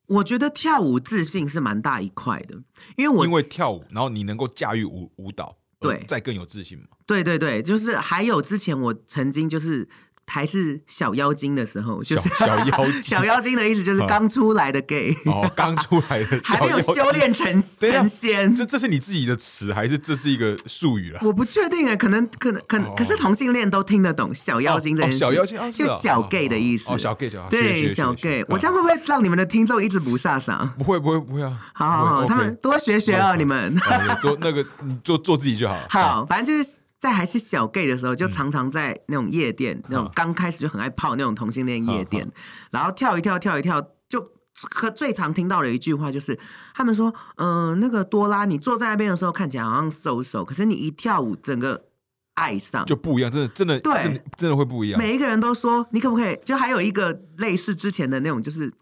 [0.06, 2.60] 我觉得跳舞自信是蛮大一块的，
[2.96, 6.86] 因为我因为跳舞，然后你能够驾驭舞舞蹈，对，再更有自信嘛。
[7.06, 9.88] 对对对，就是还有之前我曾经就是。
[10.26, 17.46] 还是小妖精的时候，就是小小妖精 小妖精的意思就是刚出来的 gay，哦，刚出来的 还没有修炼成
[17.80, 18.54] 成仙。
[18.54, 21.20] 这这是你自己的词，还是这是一个术语啊？
[21.22, 26.90] 我不确定啊，可能可能可能，哦可是同性恋都听得懂小妖精这件事，哦小妖精哦就小 gay 的意思。
[26.90, 30.66] 哦，小 gay 小对小 gay，我这样会不会让你们的听众一直不飒飒？
[30.78, 33.76] 不会不会不会啊，好好好，他们多学学哦，哦你们。
[33.76, 35.76] 哦多那个你做做自己就好。
[35.90, 42.30] 好，反正就是在还是小 gay 的时候，就常常在那种夜店，那种刚开始就很爱泡那种同性恋夜店，
[42.70, 44.24] 然后跳一跳跳一跳，就
[44.70, 46.38] 可最常听到的一句话就是，
[46.76, 51.86] 他们说，嗯、那个多拉，你坐在那边的时候看起来好像瘦瘦，可是你一跳舞，整个
[52.34, 52.86] 爱上。
[52.86, 55.00] 就不一样，真的真的对真的真的会不一样。
[55.00, 56.38] 每一个人都说，你可不可以？
[56.44, 58.72] 就还有一个类似之前的那种，就是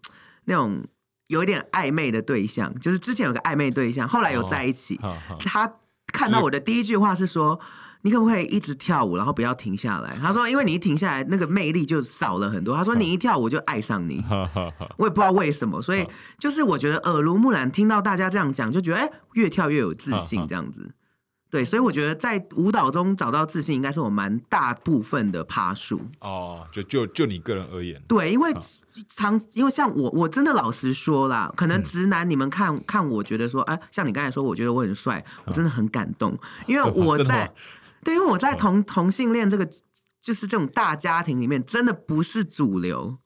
[0.45, 0.85] 那种
[1.25, 4.99] 有一点暧昧的对象，就是之前有个暧昧对象，后来有在一起。
[5.39, 5.73] 他
[6.13, 7.59] 看到我的第一句话是说
[8.01, 14.23] ：“你可不可以一直跳舞，然后不要停下来？”他说：“因为你一停下来，那个魅力就少了很多。”他说：“你一跳舞就爱上你。
[14.97, 16.05] ”我也不知道为什么，所以
[16.37, 20.91] 就是我觉得耳濡目染，听到大家这样讲，就觉得哎、越跳越有自信 这样子。
[21.49, 25.99] 对，所以我觉得在舞蹈中找到自信，应该是我蛮大部分的趴数。
[26.21, 28.55] 哦，就就就你个人而言，对，因为
[29.09, 37.53] 常因为像我，我真的老实说啦，可嗯能直男你们看、看我觉得说，哎、像你刚才说，我觉得我很帅，我真的很感动，因为我 在
[38.03, 39.65] 对，因为我在同同性恋这个
[40.21, 43.17] 就是这种大家庭里面，真的不是主流，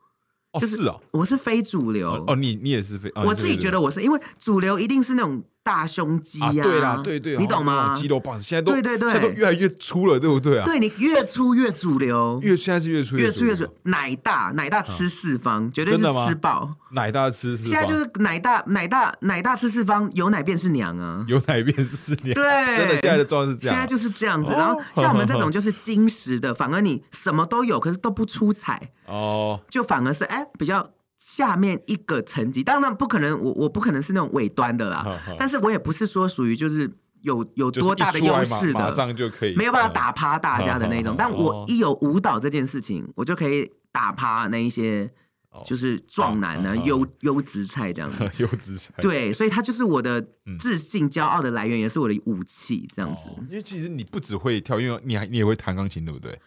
[0.51, 2.11] 哦就是啊我是非主流。
[2.11, 7.95] 哦哦，你你也是非，哦我自己觉得我是，因为主流一定是那种大胸肌啊，呀、对啦，对对，你懂吗？
[7.97, 9.11] 肌肉棒子现在都对对对。
[9.11, 10.63] 现在都越来越粗了，对不对啊？
[10.63, 16.69] 对你越粗越主流，越现在是越粗粗越粗越主，奶大奶大吃四方，绝对是吃饱。
[16.91, 17.71] 奶大吃四方？
[17.71, 21.25] 现在就是奶大奶大奶大吃四方，有奶便是娘啊。
[21.27, 22.77] 有奶便是娘，对。
[22.77, 30.87] 真的现在的状况是这样，现在就是这样子，哦然后像我们这种就是精实的，反而你什么都有，可是都不出彩，哦，就反而是哎、比较
[31.25, 32.63] 下面一个层级。
[32.63, 36.89] 当然不可能，我我不可能是那种尾端的啦，但是我也不是说属于就是
[37.21, 41.13] 有有多大的优势马马的，上就可以，没有办法打趴大家的那种。
[41.13, 45.09] 哦但我一有舞蹈这件事情，我就可以打趴那一些
[45.49, 48.23] 哦就是壮男呢优优质菜这样子。
[48.37, 53.29] 优质菜，对，所以他就是我的嗯自信、骄傲的来源，也是我的武器，这样子。
[53.29, 56.39] 哦因为其实你不只会跳，因为你还你也会弹钢琴，对不对？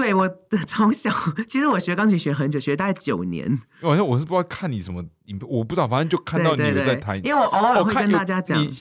[0.00, 0.28] 对我
[0.64, 1.10] 从小，
[1.48, 3.60] 其实我学钢琴学很久，学大概九年。
[3.82, 8.72] 好像我是不知道看你什么影片，我不知道，反正就看到你有在弹，因为我偶尔会跟大家讲，你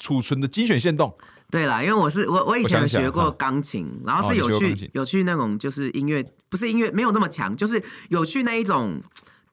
[0.00, 1.16] 储存的精选线动，
[1.48, 9.00] 对啦，因为我是我我以前有学过钢琴，然后哦是有去、有去那种就是音乐，不是音乐没有那么强，就是有去那一种。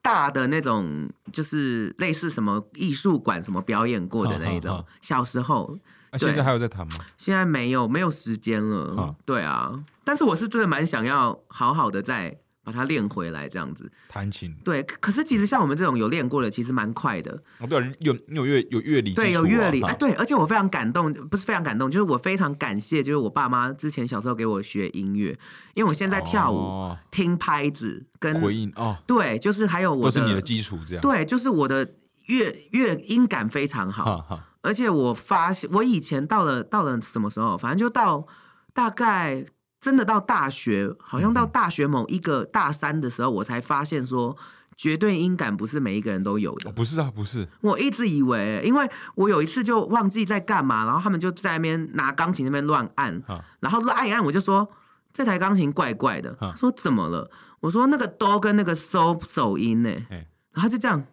[0.04, 5.78] 大的那种就是类似什么艺术馆什么表演过的那一种小时候
[6.12, 6.94] 啊，现在还有在弹吗？
[7.18, 9.72] 现在没有没有时间了哈，对啊，
[10.04, 19.88] 但是我是真的蛮想要好好的再把它练回来这样子，弹琴，对，可可是其实像我们这种有练过的，其实蛮快的，哦，对啊，有你有乐有乐理对，有乐理，哈。
[19.88, 25.36] 哎，对，而且我非常感动，不是非常感动，就是我非常感谢，就是我爸妈之前小时候给我学音乐，
[25.74, 31.94] 因为我现在跳舞、哦听拍子跟回应哦，对，就是还有我都是你的基础，这样，对，就是我的
[32.26, 38.26] 乐乐音感非常好，哈哈，而且我发现我以前到了到了什么时候，反正就到
[38.72, 39.44] 大概
[39.80, 44.36] 真的到大学，好像到大学某一个大三的时候，我才发现说。
[44.74, 54.66] 绝对音感不是每一个人都有的哦，，不是啊，不是，我一直以为，因为我有一次就忘记在干嘛，然后他们就在那边拿钢琴那边乱按，哈然后乱按一按，我就说
[55.12, 57.30] 这台钢琴怪怪的，啊说怎么了？
[57.60, 61.04] 我说那个哆跟那个嗦走音呢，哎然后就这样。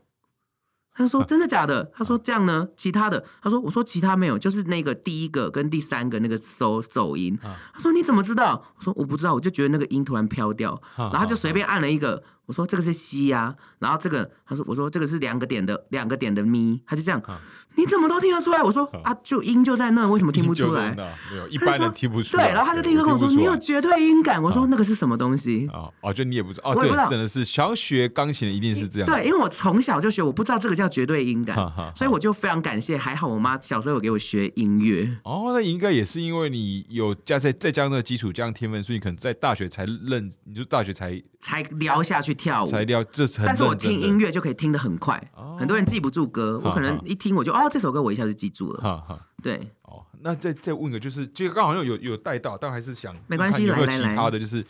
[1.03, 2.67] 他说：“真的假的？”他说：“这样呢？
[2.75, 7.37] 其他的？”他说：“我说其他没有，就是那个第一个跟第三个那个收走音。
[7.43, 12.21] 啊他说：“你怎么知道？”我说：“我不知道，我就觉得那个音突然飘掉，然后就随便按了一个。
[12.45, 17.39] 我说这个是西呀、然后这个他说我说这个是两个点的两个点的咪，他就这样啊，
[17.75, 18.63] 你怎么都听得出来？
[18.63, 20.89] 我说啊，就音就在那，为什么听不出来？
[20.95, 24.41] 没有，一般人听不出来对，然后他就立刻跟我说你有绝对音感。
[24.41, 25.69] 我说那个是什么东西？
[25.71, 31.55] 哦哦，就你也不知道哦，对，真的是小学钢琴的一定是这样，对，因为我从小就学，我不知道这个叫绝对音感
[31.95, 35.07] 所以我就非常感谢，还好我妈小时候有给我学音乐。
[35.23, 48.81] 哦，那应该也是因为你有加在再加上那个基础，加上天分，所以你可能在大学才认，你就大学才才聊下去跳舞，才聊，这很但是我听音乐就可以听得很快，哦很多人记不住歌，我可能一听我就哦这首歌我一下就记住了。
[48.81, 49.19] 哈哈。
[49.41, 54.61] 对，哦，那再再问个，就是这个刚好像有有带到，但还是想没关系看有没有来来其他的，就是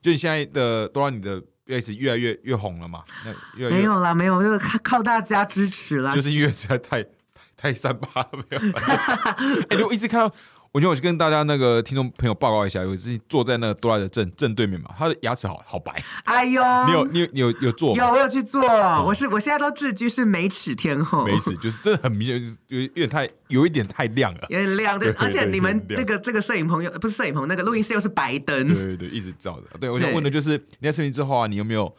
[0.00, 3.02] 就你现在的都让你的 S 越来越越红了嘛？
[3.24, 6.14] 那越来越没有啦，没有，就是靠靠大家支持啦。
[6.14, 7.10] 就是因为实在太太
[7.56, 8.72] 太三八了，没有。
[9.68, 10.34] 哎、如果一直看到，
[10.76, 15.90] 我我觉得我去跟大家那个听众朋友报告一下，我自己坐在那个多拉的正正对面嘛，他的牙齿好好白。
[16.24, 17.96] 哎呦，你有你有你有有做？
[17.96, 18.60] 有，我有去做。
[19.02, 21.24] 我是我现在都自居是美齿天后。
[21.24, 24.98] 美齿就是真的很明显，就是有有点太有一点太亮了，有点亮。
[24.98, 28.68] 对，而且你们这个这个摄影朋友不是摄影棚，那个录音室又是白灯。
[28.68, 29.78] 对对对，一直照着。
[29.80, 31.90] 对，我想问的就是你在成名之后啊，你有没有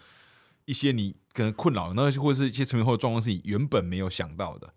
[0.66, 4.72] 一些你可能困扰，那或者是一些成名后的状况是你原本没有想到的？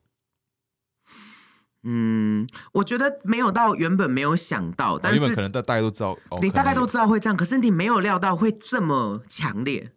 [1.83, 9.93] 嗯，我觉得没有到原本没有想到，但是可能大大家都知道，你大概都知道会这样，可是你没有料到会这么强烈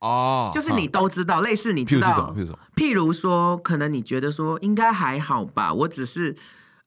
[0.00, 0.50] 哦。
[0.52, 6.36] 就是你都知道，类似你知道，譬如说，譬如说，可能你觉得说应该还好吧，我只是。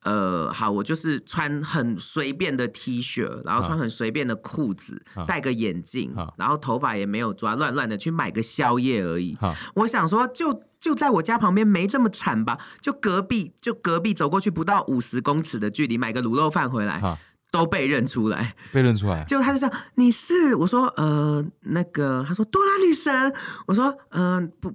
[0.02, 9.36] 呃，好，我就是穿很随便的 T 恤，然后穿很随便的裤子，戴个眼镜，然后头发也没有抓，乱乱的去买个宵夜而已。
[9.74, 12.56] 我想说，就就在我家旁边，没这么惨吧？
[12.80, 17.02] 就隔壁，就隔壁走过去不到五十公尺的距离，买个卤肉饭回来，
[17.50, 19.24] 都被认出来，被认出来。
[19.24, 23.34] 就他就说你是，我说呃那个，他说多拉女神，
[23.66, 24.72] 我说嗯不。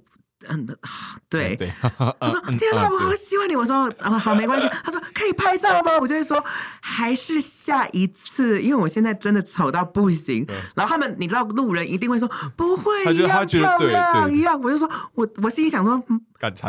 [0.48, 0.66] 嗯，
[1.28, 1.88] 对，他
[2.28, 3.54] 说天哪，我好喜欢你。
[3.54, 4.68] 我说啊，好，没关系。
[4.84, 5.92] 他说可以拍照吗？
[6.00, 6.42] 我就会说
[6.80, 10.46] 还是下一次，因为我现在真的丑到不行。
[10.74, 14.60] 然后他们，你知道，路人一定会说不会一样漂亮一样。
[14.60, 16.02] 我就说我我心里想说，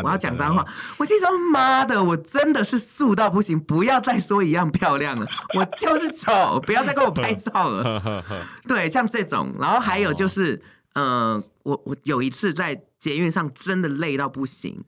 [0.02, 0.64] 我要讲脏话。
[0.96, 8.24] 我心里说妈的，我真的是素到不行，不要再说一样漂亮了，我就是丑，不要再给我拍照了。
[8.66, 10.62] 对，像这种，然后还有就是，
[10.94, 12.80] 嗯，我我有一次在。
[13.04, 14.82] 捷运上真的累到不行，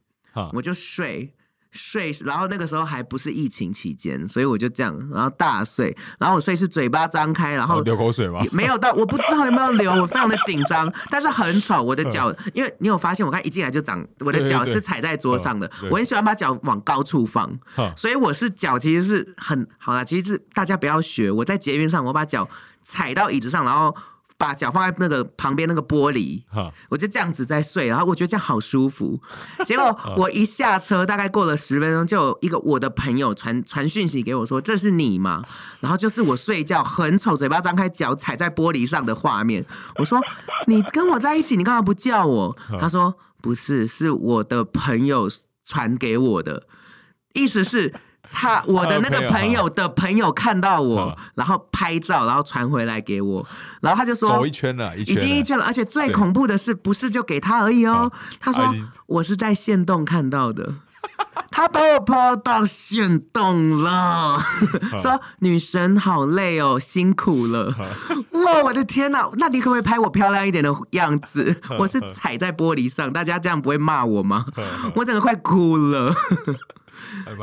[0.54, 1.34] 我就睡
[1.70, 8.42] 睡，然后那个时候还不是疫情期间，所以我就这样，然后大睡，然后我睡是嘴巴张开，然后流口水吗？
[8.50, 17.54] 没有到，我不知道有没有流，我非常的紧张， 但是很丑，我的脚，因为你有发现，我刚一进来就长，我的脚是踩在桌上的，我很喜欢把脚往高处放，
[17.94, 22.48] 所以我是脚其实是很好啦，其实是大家不要学，我在捷运上我把脚
[22.82, 23.94] 踩到椅子上，然后。
[24.38, 26.42] 把脚放在那个旁边那个玻璃，
[26.88, 29.18] 我就这样子在睡，然后我觉得这样好舒服。
[29.64, 35.42] 结果 我一下车，大概过了十分钟，就有一个我的朋友传传讯息给我说：“这是你吗？”
[35.80, 39.64] 然后就是我睡觉很丑，嘴巴张开，脚踩在玻璃上的画面。
[39.96, 40.20] 我说
[40.68, 45.28] ：“你跟我在一起，你干嘛不叫我？”他说：“不是，是我的朋友
[45.64, 46.66] 传给我的，
[47.32, 47.94] 意思是。”
[48.38, 53.46] 他我的那个朋友的朋友看到我，然后拍照，然后传回来给我，
[53.80, 58.12] 然后他就说走一圈了，已经一圈了，而且最恐怖的是，不是就给他而已哦。
[58.38, 58.74] 他说
[59.06, 60.74] 我是在线洞看到的，
[61.50, 64.38] 他把我抛到线洞了，
[64.98, 67.74] 说女神好累哦，辛苦了。
[68.32, 69.30] 哇，我的天哪！
[69.38, 71.58] 那你可不可以拍我漂亮一点的样子？
[71.78, 74.44] 我是踩在玻璃上，大家这样不会骂我吗？
[74.94, 76.14] 我整个快哭了。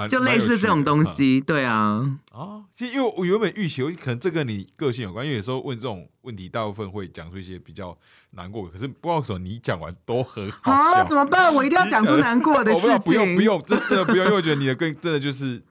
[0.07, 2.03] 就类似这种东西，对啊。
[2.31, 5.25] 哦，其实因为我原本预期，可能这跟你个性有关。
[5.25, 7.95] 因为有时候问这种问题，大部分会讲出一些比较
[8.31, 8.67] 难过。
[8.67, 11.53] 可是不知道为什么你讲完都很好啊，怎么办？
[11.53, 12.99] 我一定要讲出难过的事情。
[12.99, 15.61] 不用不用，真真的不用，因为我觉得你的更真的就是，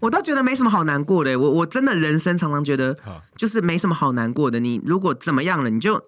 [0.00, 1.38] 我倒觉得没什么好难过的。
[1.38, 2.96] 我我真的人生常常觉得，
[3.36, 4.60] 就是没什么好难过的。
[4.60, 6.02] 你如果怎么样了，你就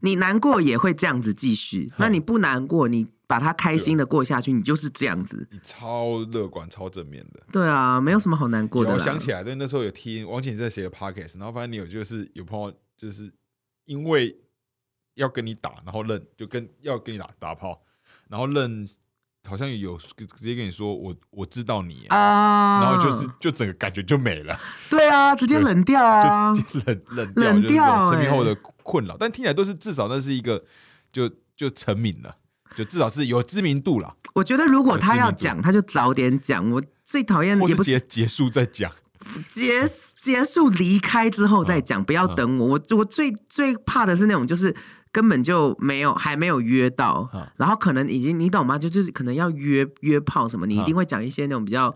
[0.00, 1.92] 你难过也会这样子继续。
[1.98, 3.06] 那你不难过，你。
[3.30, 5.46] 把它开心的过下去，你就是这样子。
[5.52, 7.40] 你超乐观、超正面的。
[7.52, 8.92] 对啊，没有什么好难过的。
[8.92, 13.32] 我想起来，对，那时候有听王姐在写的 podcast，然后发现你有就是有朋友就是
[13.84, 14.36] 因为
[15.14, 17.80] 要跟你打，然后认就跟要跟你打打炮，
[18.28, 18.84] 然后认
[19.48, 24.58] 好像有直接跟你说我我知道你啊，然后就是就整个感觉就没了。
[24.90, 28.10] 对啊，直接冷掉啊，直接冷冷冷掉。
[28.10, 28.52] 成名后的
[28.82, 30.64] 困扰，但听起来都是至少那是一个
[31.12, 32.36] 就就成名了。
[32.76, 34.14] 就至少是有知名度了。
[34.32, 36.70] 我觉得如果他要讲，他就早点讲。
[36.70, 38.90] 我最讨厌也不结结束再讲，
[39.48, 39.82] 结
[40.20, 42.68] 结束离开之后再讲，不要等我。
[42.68, 44.74] 我我最最怕的是那种，就是
[45.10, 48.78] 根本就没有还没有约到，然后可能已经你懂吗？
[48.78, 51.92] 就就是可能要约约炮什么，你一定会讲一些那种比较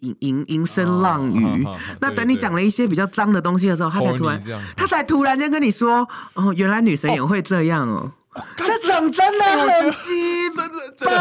[0.00, 1.66] 淫淫淫声浪语。
[2.00, 4.42] 那等你讲了一些比较脏的东西的时候，他才突然
[4.74, 8.10] 他才突然间跟你说：“哦，原来女神也会这样哦。”
[8.56, 11.20] 这种真的很鸡，真的真的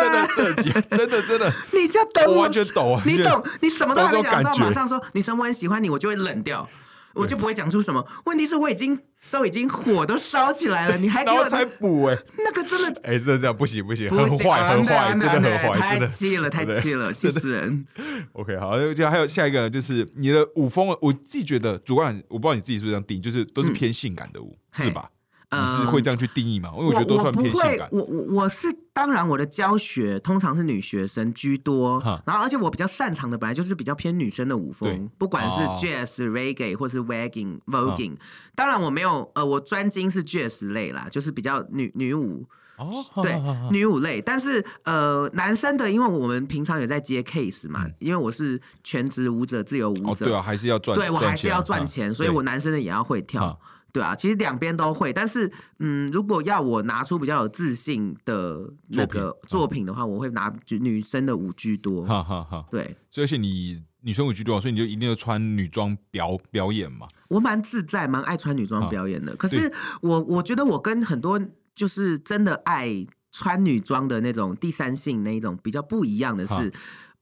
[0.00, 3.02] 真的真的真的真的， 你就等我完全懂啊！
[3.06, 6.68] 你懂，你什么都没讲，马上说女生我很喜欢你，我就会冷掉，
[7.14, 8.06] 我就不会讲出什么。
[8.24, 8.98] 问题是我已经
[9.30, 17.86] 都已经火都烧起来了，你还给我才补哎，那个真的哎，这这样不行不行，很坏很坏，真的很坏，太气了太气了， 气死人。
[18.32, 25.08] OK，好，就还有下一个呢，就是你的舞风，我自己觉得主观，我不知道你自己是不是这样定，就是都是偏性感的舞，是吧？
[25.52, 26.70] 你是会这样去定义吗？
[26.74, 27.88] 因为我觉得都算偏性感。
[27.90, 38.16] 我我我是当然，我的教学通常是女学生居多，然后而且我比较擅长的本来就是比较偏女生的舞风，不管是 jazz、reggae 或是 wagging、voguing。
[38.54, 42.46] 当然我没有呃，我专精是 jazz 类啦，就是比较女女舞
[42.76, 43.34] 哦，对
[43.72, 44.22] 女舞类。
[44.22, 53.58] 但是呃，男生的，因为我们平常有在接 case 嘛，因为我是全职舞者、自由舞者，对啊，还是要赚，对我还是要赚钱，所以我男生的也要会跳。
[53.92, 62.04] 对啊，其实两边都会，但是嗯，如果要我拿出比较有自信的那个作品的话，我会拿女生的舞居多。
[62.04, 62.64] 哈哈哈。
[62.70, 67.06] 对，所以而且你女生舞居多，所以你就一定要穿女装表表演嘛。
[67.28, 69.34] 我蛮自在，蛮爱穿女装表演的。
[69.36, 69.72] 可是
[70.02, 71.40] 我我觉得我跟很多
[71.74, 76.72] 就是真的爱穿女装的那种第三性那一种比较不一样的是，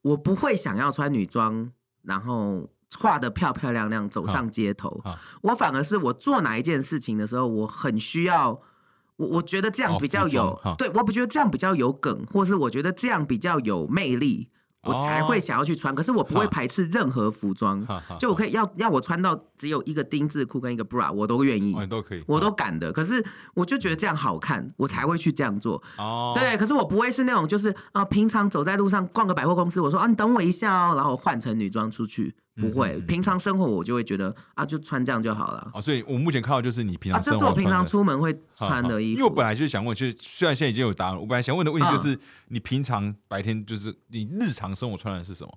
[0.03, 1.71] 我不会想要穿女装，
[2.03, 2.69] 然后。
[2.97, 5.03] 画的漂漂亮亮，走上街头。
[5.43, 8.61] 我反而是我做哪一件事情的时候，我很需要，
[9.17, 14.49] 我我觉得这样比较有，对我不觉得这样比较有梗，或是我觉得这样比较有魅力。
[14.85, 17.85] 我才会想要去穿，可是我不会排斥任何服装，
[18.19, 22.91] 就我可以要要我穿到只有一个丁字裤跟一个 bra，我都愿意，都可以，我都敢的。
[22.91, 23.23] 可是
[23.55, 25.83] 我就觉得这样好看，我才会去这样做。
[25.99, 32.35] 哦，对，可是我不会是那种就是啊，平常走在路上逛个百货公司，我说啊，你等我一下哦，然后换成女装出去。
[32.61, 35.71] 不会，平常生活我就会觉得啊，就穿这样就好了。
[35.73, 39.19] 啊，所以我目前看到就是你平常啊，这是我平常出门会穿的衣服。
[39.21, 45.53] 因为我本来就是想问，就是虽然现在已经有答案，我本来想问的问题就是，你平常白天就是你日常生活穿的是什么？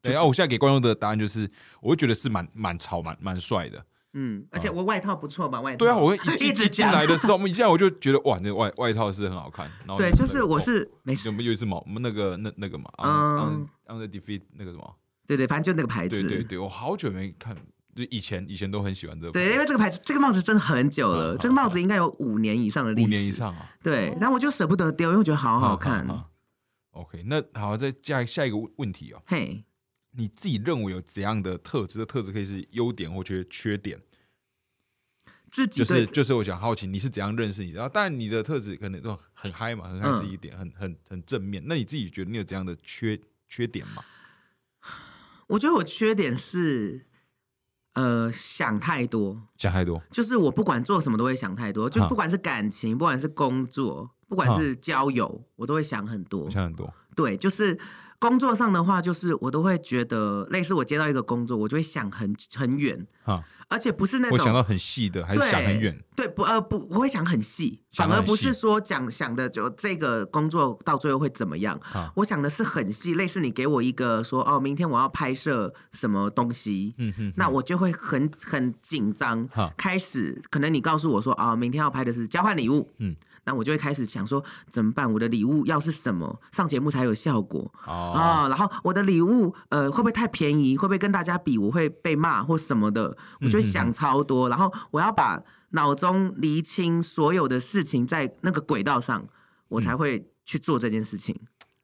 [0.00, 1.50] 对啊，我现在给观众的答案就是，
[1.82, 3.84] 我会觉得是蛮蛮潮、蛮蛮帅的。
[4.14, 5.60] 嗯，而且我外套不错吧？
[5.60, 6.18] 外套对啊，我一
[6.48, 9.70] 一直进来的时候，我们一进来我就觉得哇，那外外套是很好看。
[9.98, 14.94] 对，就是我是没有没有一只毛，我们那个那那个嘛，嗯，on the defeat 那个什么。
[15.28, 16.22] 对对，反正就那个牌子。
[16.22, 17.54] 对对对，我好久没看，
[17.94, 19.32] 就以前以前都很喜欢这个。
[19.32, 23.06] 对，因为这个牌子，这个帽子真的很久了，这个帽子应该有五年以上的历史。
[23.06, 23.76] 五年以上啊。
[23.82, 26.08] 对，然后我就舍不得丢，因为我觉得好好看。
[26.92, 29.22] OK，那好，再下下一个问题哦。
[29.26, 29.62] 嘿，
[30.12, 31.98] 你自己认为有怎样的特质？
[31.98, 34.00] 的特质可以是优点或缺缺点？
[35.50, 37.72] 自己就是就是，我想好奇你是怎样认识你？
[37.72, 41.62] 然后当然你的特质可能都很嗨嘛，很嗨是一点，很很很正面。
[41.66, 44.02] 那你自己觉得你有怎样的缺缺点吗？
[45.48, 47.06] 我觉得我缺点是，
[47.94, 56.92] 呃，想太多，想太多，就是我不管做什么都会想太多，就不管是感情，不管是工作，不管是交友，我都会想很多，想很多。
[57.16, 57.78] 对，就是
[58.18, 63.06] 工作上的话，就是我都会觉得，类似我接到一个工作，我就会想很很远。
[63.70, 65.94] 而且不是那种我想到很细的，还是想很远？
[66.16, 71.78] 对，不呃不，我会想很细，反而不是说讲想的就这个工作到最后会怎么样。
[72.14, 79.46] 我想的是很细，类似你给我一个说哦，明天我要拍摄什么东西，嗯哼，那我就会很很紧张，
[79.76, 83.14] 开始可能你告诉我说啊，明天要拍的是交换礼物，嗯。
[83.48, 85.10] 那我就会开始想说怎么办？
[85.10, 88.46] 我的礼物要是什么上节目才有效果啊？
[88.46, 90.76] 然后我的礼物呃会不会太便宜？
[90.76, 93.16] 会不会跟大家比我会被骂或什么的？
[93.40, 94.50] 我就会想超多。
[94.50, 99.26] 然后我要把脑中厘清所有的事情在那个轨道上，
[99.68, 101.34] 我才会去做这件事情。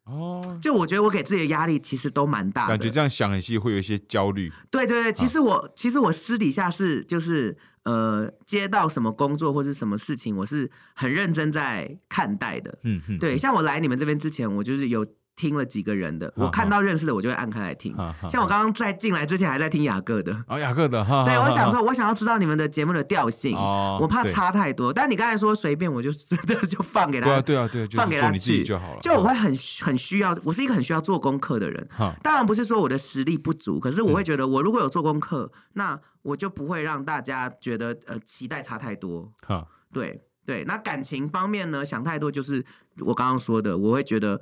[0.04, 4.52] 哦，就我觉得我给自己的压力其实都蛮大的，感觉这样想很细会有一些焦虑。
[4.70, 12.78] 对对对，其实我其实我私底下是就是呃，接到什么工作或是什么事情，我是很认真在看待的。
[12.82, 15.06] 嗯嗯，对，像我来你们这边之前，我就是有。
[15.36, 17.92] 听了几个人的，我看到认识的，我就会按开来听。
[18.30, 20.32] 像我刚刚在进来之前，还在听雅各的。
[20.46, 21.24] 哦，雅各的哈。
[21.24, 24.92] 对，我想说，我想要知道你们的节目的调性，我怕差太多。
[24.92, 27.26] 但你刚才说随便，我就 真的就放给他。
[27.26, 29.00] 对啊，对啊，对，放给他去就好了。
[29.02, 31.84] 就我会很很需要，我是一个很需要做功课的人。
[32.22, 39.32] 当然不是说我的实力不足，可是我会觉得，我如果有做功课，那我就不会让大家觉得呃期待差太多。
[39.46, 42.64] 哈对对，那感情方面呢，想太多就是
[42.98, 44.40] 我刚刚说的，我会觉得。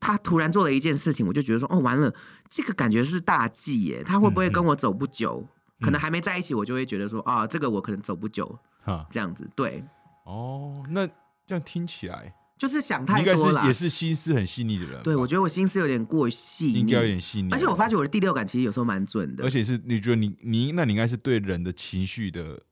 [0.00, 2.12] 他突然做了一件事情，我就觉得说，哦，完了，
[2.50, 4.02] 这个感觉是大忌耶。
[4.04, 5.46] 他会不会跟我走不久？
[5.80, 8.58] 可能还没在一起，我就会觉得说，啊，这个我可能走不久。
[8.82, 9.82] 哈，这样子，对。
[10.26, 11.06] 哦，那
[11.46, 13.66] 这样听起来就是想太多了。
[13.66, 15.02] 也是心思很细腻的人。
[15.02, 17.50] 对，我觉得我心思有点过细，应该有点细腻。
[17.52, 19.44] 而且我发觉我的第六感其实有时候蛮准的。
[19.44, 22.62] 而且是你觉得你你，那你应该是对人的情绪的。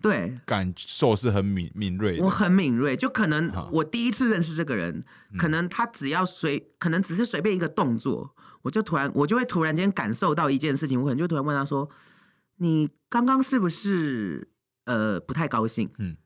[0.00, 2.18] 对，感受是很敏敏锐。
[2.18, 5.04] 我很敏锐，就可能我第一次认识这个人，
[5.38, 11.88] 可能他只要随，可能只是随便一个动作，我就突然，我就会突然间感受到一件事情，我可能就突然问他说
[12.58, 14.48] ：“你刚刚是不是
[14.86, 16.16] 呃不太高兴？”嗯，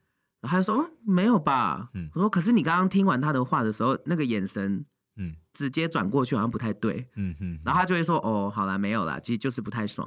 [0.47, 4.85] 然后他就说：“没有吧。”嗯，我说：“可是你刚刚听完他的话的时候，那个眼神。”
[5.19, 10.07] 嗯，直接转过去好像不太对，嗯哼，然后他就会说，哦，好了，没有啦，其实就是不太爽，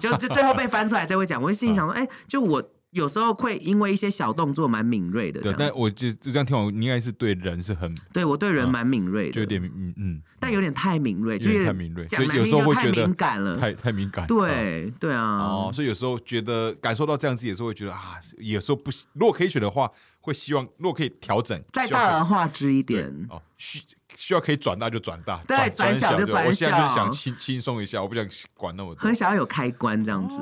[0.00, 1.40] 就就最后被翻出来才会讲。
[1.40, 2.60] 我心里想说， 哎，就我
[2.90, 5.40] 有时候会因为一些小动作蛮敏锐的。
[5.40, 14.26] 对，但我就就这样听完，你应该是对人是很对我对人蛮敏锐的，就有点嗯嗯，但有点太敏锐，有点太敏锐，所以有时候会觉得敏感了，太太敏感。
[14.26, 23.80] 对对啊，哦，所以有时候觉得感受到这样子，有时候会觉得啊，有时候不，如果可以选的话，会希望如果可以调整，再大而化之一点哦，需。
[24.18, 26.48] 需要可以转大就转大，对，转小就转小。
[26.48, 29.00] 我现在就是想轻轻松一下，我不想管那么多。
[29.00, 30.36] 很想要有开关这样子。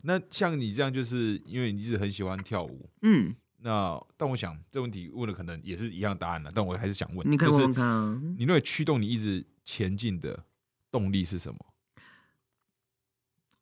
[0.00, 2.88] 那像你这样，就是因为你一直很喜欢跳舞。
[3.02, 3.34] 嗯。
[3.58, 10.42] 那但我想这问题问的可能也是一样答案了，但我还是想问，你可以问看，你认为驱动你一直前进的
[10.90, 11.58] 动力是什么？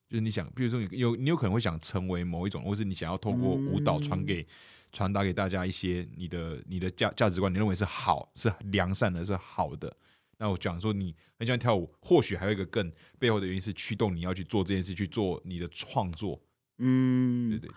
[0.08, 4.46] 就是你想，比如说你有你有可能会想成为某一种，或是你想要透过舞蹈传给。
[4.92, 9.94] 传达给大家一些你的你的价价值观，你认为是好是良善的，是好的。
[10.38, 16.40] 那我讲说你很喜欢跳舞，或许还有一个更背后的原因是驱动你要去做这件事，去做你的创作。
[16.78, 17.70] 嗯，对对。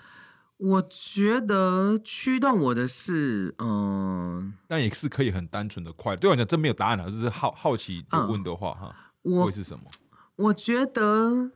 [0.57, 6.17] 我觉得驱动我的是，嗯，但也是可以很单纯的快乐。
[6.17, 9.91] 对我讲，真没有答案了，就是好好奇问的话，哈，会是什么？
[10.35, 11.51] 我觉得，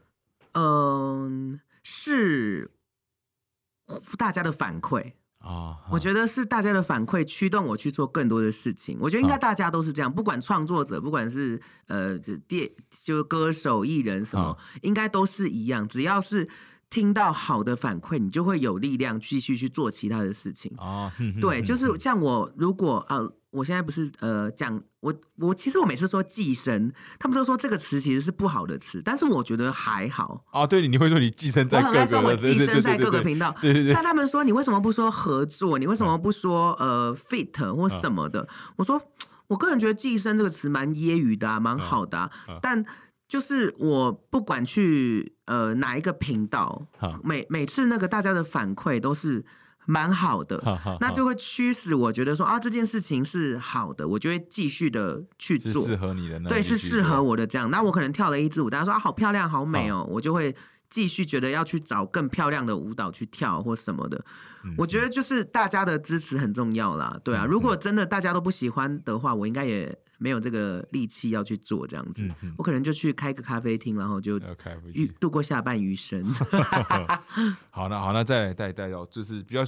[0.53, 2.72] 嗯，是
[4.18, 5.14] 大家的反馈。
[5.47, 8.97] 啊，我觉得是大家的反馈驱动我去做更多的事情。
[8.99, 15.87] 我觉得应该大家都是这样，不管创作者，不管是呃，就电就歌手、艺人什么，应该都是一样。
[15.87, 16.49] 只要是
[16.89, 20.73] 听到好的反馈，你就会有力量继续去做其他的事情。
[20.77, 21.11] 哦，
[21.41, 23.31] 对， 就是像我，如果呃。
[23.49, 30.67] 我现在不是呃讲我我其实我每次说寄生，他们都说这个词其实是不好的词，但是我觉得还好哦。
[30.67, 33.55] 对，你会说你寄生在各个，说我寄生在各个频道。
[33.59, 33.93] 对对对。
[33.93, 35.79] 那他们说你为什么不说合作？
[35.79, 38.47] 你为什么不说呃 fit 或什么的？
[38.75, 39.01] 我说
[39.47, 42.29] 我个人觉得寄生这个词蛮揶揄的，蛮好的。
[42.61, 42.85] 但
[43.28, 46.88] 就是我不管去呃哪一个频道，
[47.23, 49.43] 每每次那个大家的反馈都是。
[49.89, 50.61] 蛮好的，
[50.99, 57.71] 那就会驱使我觉得说啊，这件事情是好的，我就会继续的去做，适合你的，对，是适合我的这样。
[57.71, 60.53] 那我可能跳了一支舞，大家说啊，好漂亮，好美哦，我就会
[60.89, 64.21] 继续觉得要去找更漂亮的舞蹈去跳或什么的。
[64.78, 67.45] 我觉得就是大家的支持很重要啦，对啊。
[67.45, 69.97] 如果真的大家都不喜欢的话，我应该也。
[70.18, 74.39] 没有这个力气要去做这样子，我可能就去开个咖啡厅，然后就
[75.20, 76.24] 度过下半余生。
[77.70, 79.63] 好，那好，那再来带带到，就是比较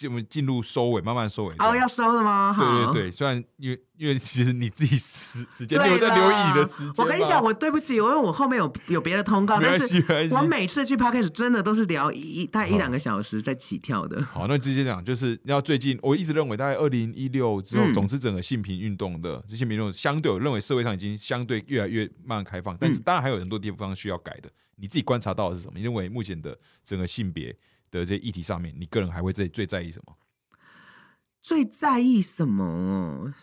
[0.00, 0.12] 顺。
[0.12, 1.54] 我们进入收尾，慢慢收尾。
[1.58, 2.54] 哦，要收了吗？
[2.58, 6.92] 对对对，虽然因为因为其实你自己时时间没有在留意你的时间。
[6.96, 10.02] 我跟你讲，我对不起，因为我后面有有别的通告， 但是
[10.34, 14.22] 我每次去 podcast 真的都是聊一大概一两个小时在起跳的。
[14.32, 24.50] 好，那直接讲，就是要最近，我一直认为大概二零一六之后，总之整个性平运动的这些民众，相对我认为社会上已经相对越来越慢慢开放，但是当然还有很多地方需要改的。
[24.76, 25.74] 你自己观察到的是什么？
[25.76, 27.54] 你认为目前的整个性别
[27.90, 30.16] 的这些议题上面，你个人还会最最在意什么？
[31.42, 33.34] 最在意什么？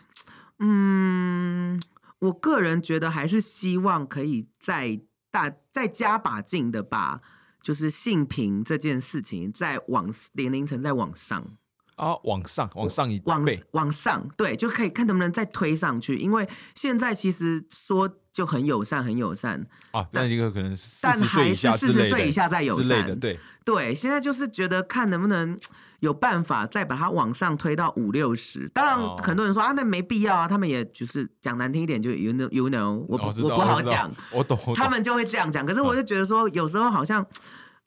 [0.58, 1.80] 嗯，
[2.20, 7.20] 我个人觉得还是希望可以再大再加把劲的把，
[7.60, 11.58] 就是性平这件事情再往年龄层再往上
[11.98, 16.16] 啊，往上往上一往往上，对，就可以看能不能再推上去。
[16.16, 25.58] 因为现在其实说就很友善，很友善啊，但一个可能但还是四十岁以下再友善，对对，现在就是觉得看能不能。
[26.00, 30.46] 有办法再把它往上推到五六十，当然很多人说啊，那没必要啊。
[30.46, 35.66] 他们也就是讲难听一点，就 you know you know，我我不好讲，我懂，他们就会这样讲。
[35.66, 37.26] 可是我就觉得说，有时候好像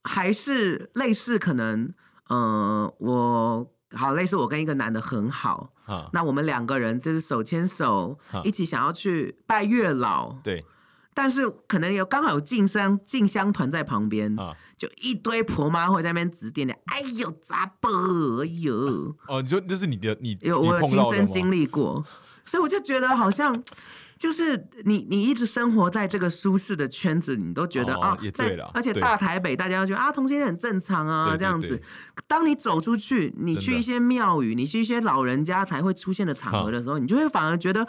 [0.03, 1.89] 还是类似，可能
[2.29, 5.71] 嗯，我好类似，我跟一个男的很好，
[6.13, 10.65] 那我们两个人就是手牵手一起想要去拜月老，对。
[11.13, 14.33] 但是可能有刚好有进香进香团在旁边，
[14.77, 17.89] 就一堆婆妈会在那边指点你，哎呦咋不？
[18.41, 19.13] 哎呦！
[19.27, 22.03] 哦，你说这是你的，你有我有亲身经历过，
[22.45, 23.61] 所以我就觉得好像
[24.21, 31.81] 就是你你一直生活在这个舒适的圈子，你都觉得啊，在而且大台北大家都觉得啊，同性恋很正常啊，这样子。
[32.27, 37.81] 当你走出去，你去一些庙宇，你去一些老人家才会出现的场合的时候，你就会反而觉得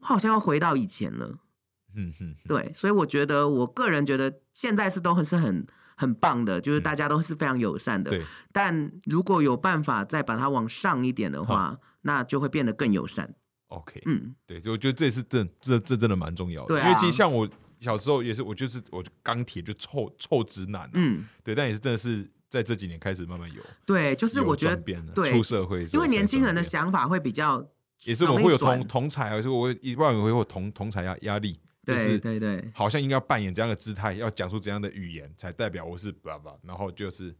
[0.00, 1.38] 我好像要回到以前了。
[1.96, 5.66] 嗯哼，对，所以我觉得，我个人觉得现在是都很是很
[5.96, 8.10] 很棒的，就是大家都是非常友善的。
[8.10, 13.34] 对，但如果有办法再把它往上一点的话，那就会变得更友善。
[13.68, 16.68] OK，嗯，对，就我觉得这是真这这真的蛮重要的。
[16.68, 17.48] 对，因为其实像我
[17.80, 20.90] 小时候也是，我就是我钢铁就臭臭直男。
[20.94, 23.62] 嗯，对，但也是真的是在这几年开始慢慢有。
[23.86, 24.76] 对，就是我觉得
[25.14, 27.66] 对出社会，因为年轻人的想法会比较
[28.04, 31.58] 也是我会有同同才，而是我一般也会有同同才压压力。
[31.84, 37.34] 对对对，好像应该扮演这样的姿态，要讲出怎样的语言才代表我是爸爸，然后就是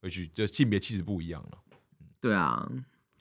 [0.00, 1.58] 回去就性别气质不一样了。
[2.18, 2.66] 对啊，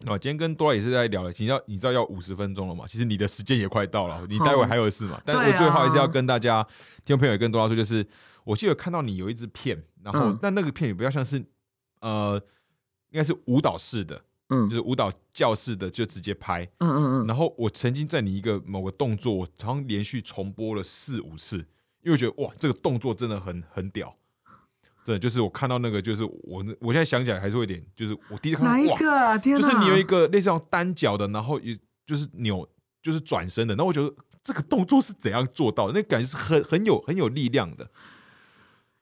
[0.05, 2.85] 哦，今天跟多拉也是在聊了，你知道你知道要五十分钟了嘛？
[2.87, 5.21] 其实你的时间也快到了，你待会还有事嘛？
[5.25, 6.63] 但是我最后还是要跟大家
[7.03, 8.05] 听众朋友也跟多拉说，就是
[8.43, 11.43] 我记得看到你有一支片，然后但那个片也不要像是
[12.01, 12.41] 呃，
[13.09, 14.21] 应该是舞蹈式的。
[14.51, 17.27] 嗯，就是舞蹈教室的就直接拍，嗯嗯嗯。
[17.27, 21.57] 然后我曾经在你一个某个动作，我好像连续重播了四五次，
[22.01, 24.15] 因为觉得哇，这个动作真的很很屌。
[25.03, 29.39] 真的，就是我看到那个，就是我我现在想起来还是会有点，就是我第一次看到哪一个？
[29.39, 32.67] 天就是你有一个类似像单脚的，然后也就是扭，
[33.01, 33.73] 就是转身的。
[33.75, 35.93] 然后我觉得这个动作是怎样做到的？
[35.93, 37.89] 那感觉是很很有很有力量的。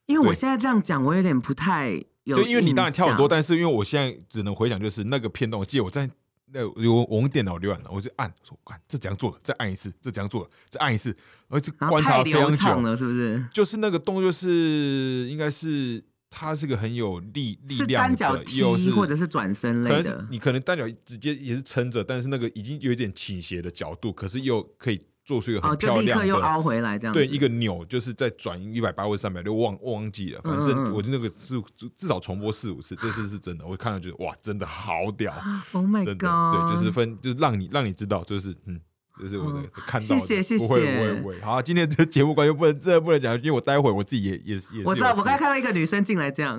[0.05, 2.01] 因为我现在这样讲，我有点不太。
[2.23, 5.57] 对，因为你当然跳很多，但是因为我现在只能回想，就是那个片段。
[5.59, 6.09] 我记得我在
[6.51, 11.15] 那我我用电脑浏览了，我就按说，看这怎样做的，再按一次，这怎样做的，再按一次，
[11.49, 13.45] 而且观察非常久了，是不是？
[13.53, 20.25] 就是那个动作是，应该是它是个很有力力量的，又是或者是转身类的。
[20.29, 25.01] 你可能单脚直接也是撑着，但是那个已经有一点倾斜的角度，可是又可以。
[25.28, 27.13] 做出一个很漂亮的，又凹回来这样。
[27.13, 30.39] 对，一个扭就是在转一百八或三百六，忘忘记了。
[30.41, 31.61] 反正我那个是
[31.97, 33.67] 至少重播四五次，这次是真的。
[33.67, 35.34] 我看到觉得哇，真的好屌！
[35.73, 36.69] Oh my god！
[36.69, 38.80] 对，就是分，就是让你让你知道，就是嗯。
[39.20, 41.41] 就是我的看到，谢谢谢谢，不会不会。
[41.41, 44.82] 好，今天这节目关就不能，真的不能讲，因为我待会我自己也也也是。
[44.86, 46.57] 我知道，我刚才看到一个女生进来这样。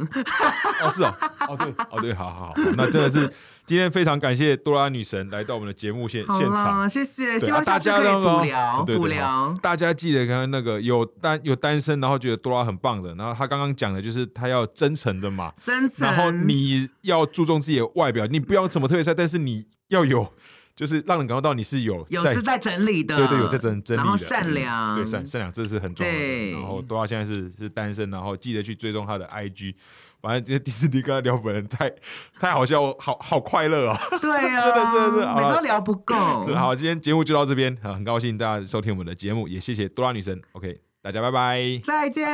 [0.83, 1.15] 哦，是哦，
[1.49, 3.31] 哦对，哦对，好好好，那真的是
[3.65, 9.55] 今天非常感谢多拉女神来到我们的节目现现场，谢谢，希望大家可以补聊补聊。
[9.63, 16.07] 大家记得刚刚那个有单有单身，然后觉得多拉很棒的，然后他刚刚讲的就是他要真诚的嘛，真诚。
[16.07, 20.33] 然后你要注重自己的外表，你不要什么特别帅，但是你要有。
[20.79, 26.53] 就是让人感受到你是有有是在整理的，对对，有在整整理的，然后善良，对善善良，这是很重要的。
[26.53, 29.75] 然后多拉现在是是单身，然后记得去追踪他的 IG。
[30.21, 31.93] 反正今天迪士尼跟他聊本人太
[32.39, 34.01] 太好笑， 好好快乐啊！
[34.21, 36.15] 对啊， 真的真的，每周聊不够。
[36.55, 40.41] 好，今天节目就到这边啊，很高兴大家收听我们的节目，也谢谢多拉女神。
[40.53, 42.27] OK，大家拜拜，再见。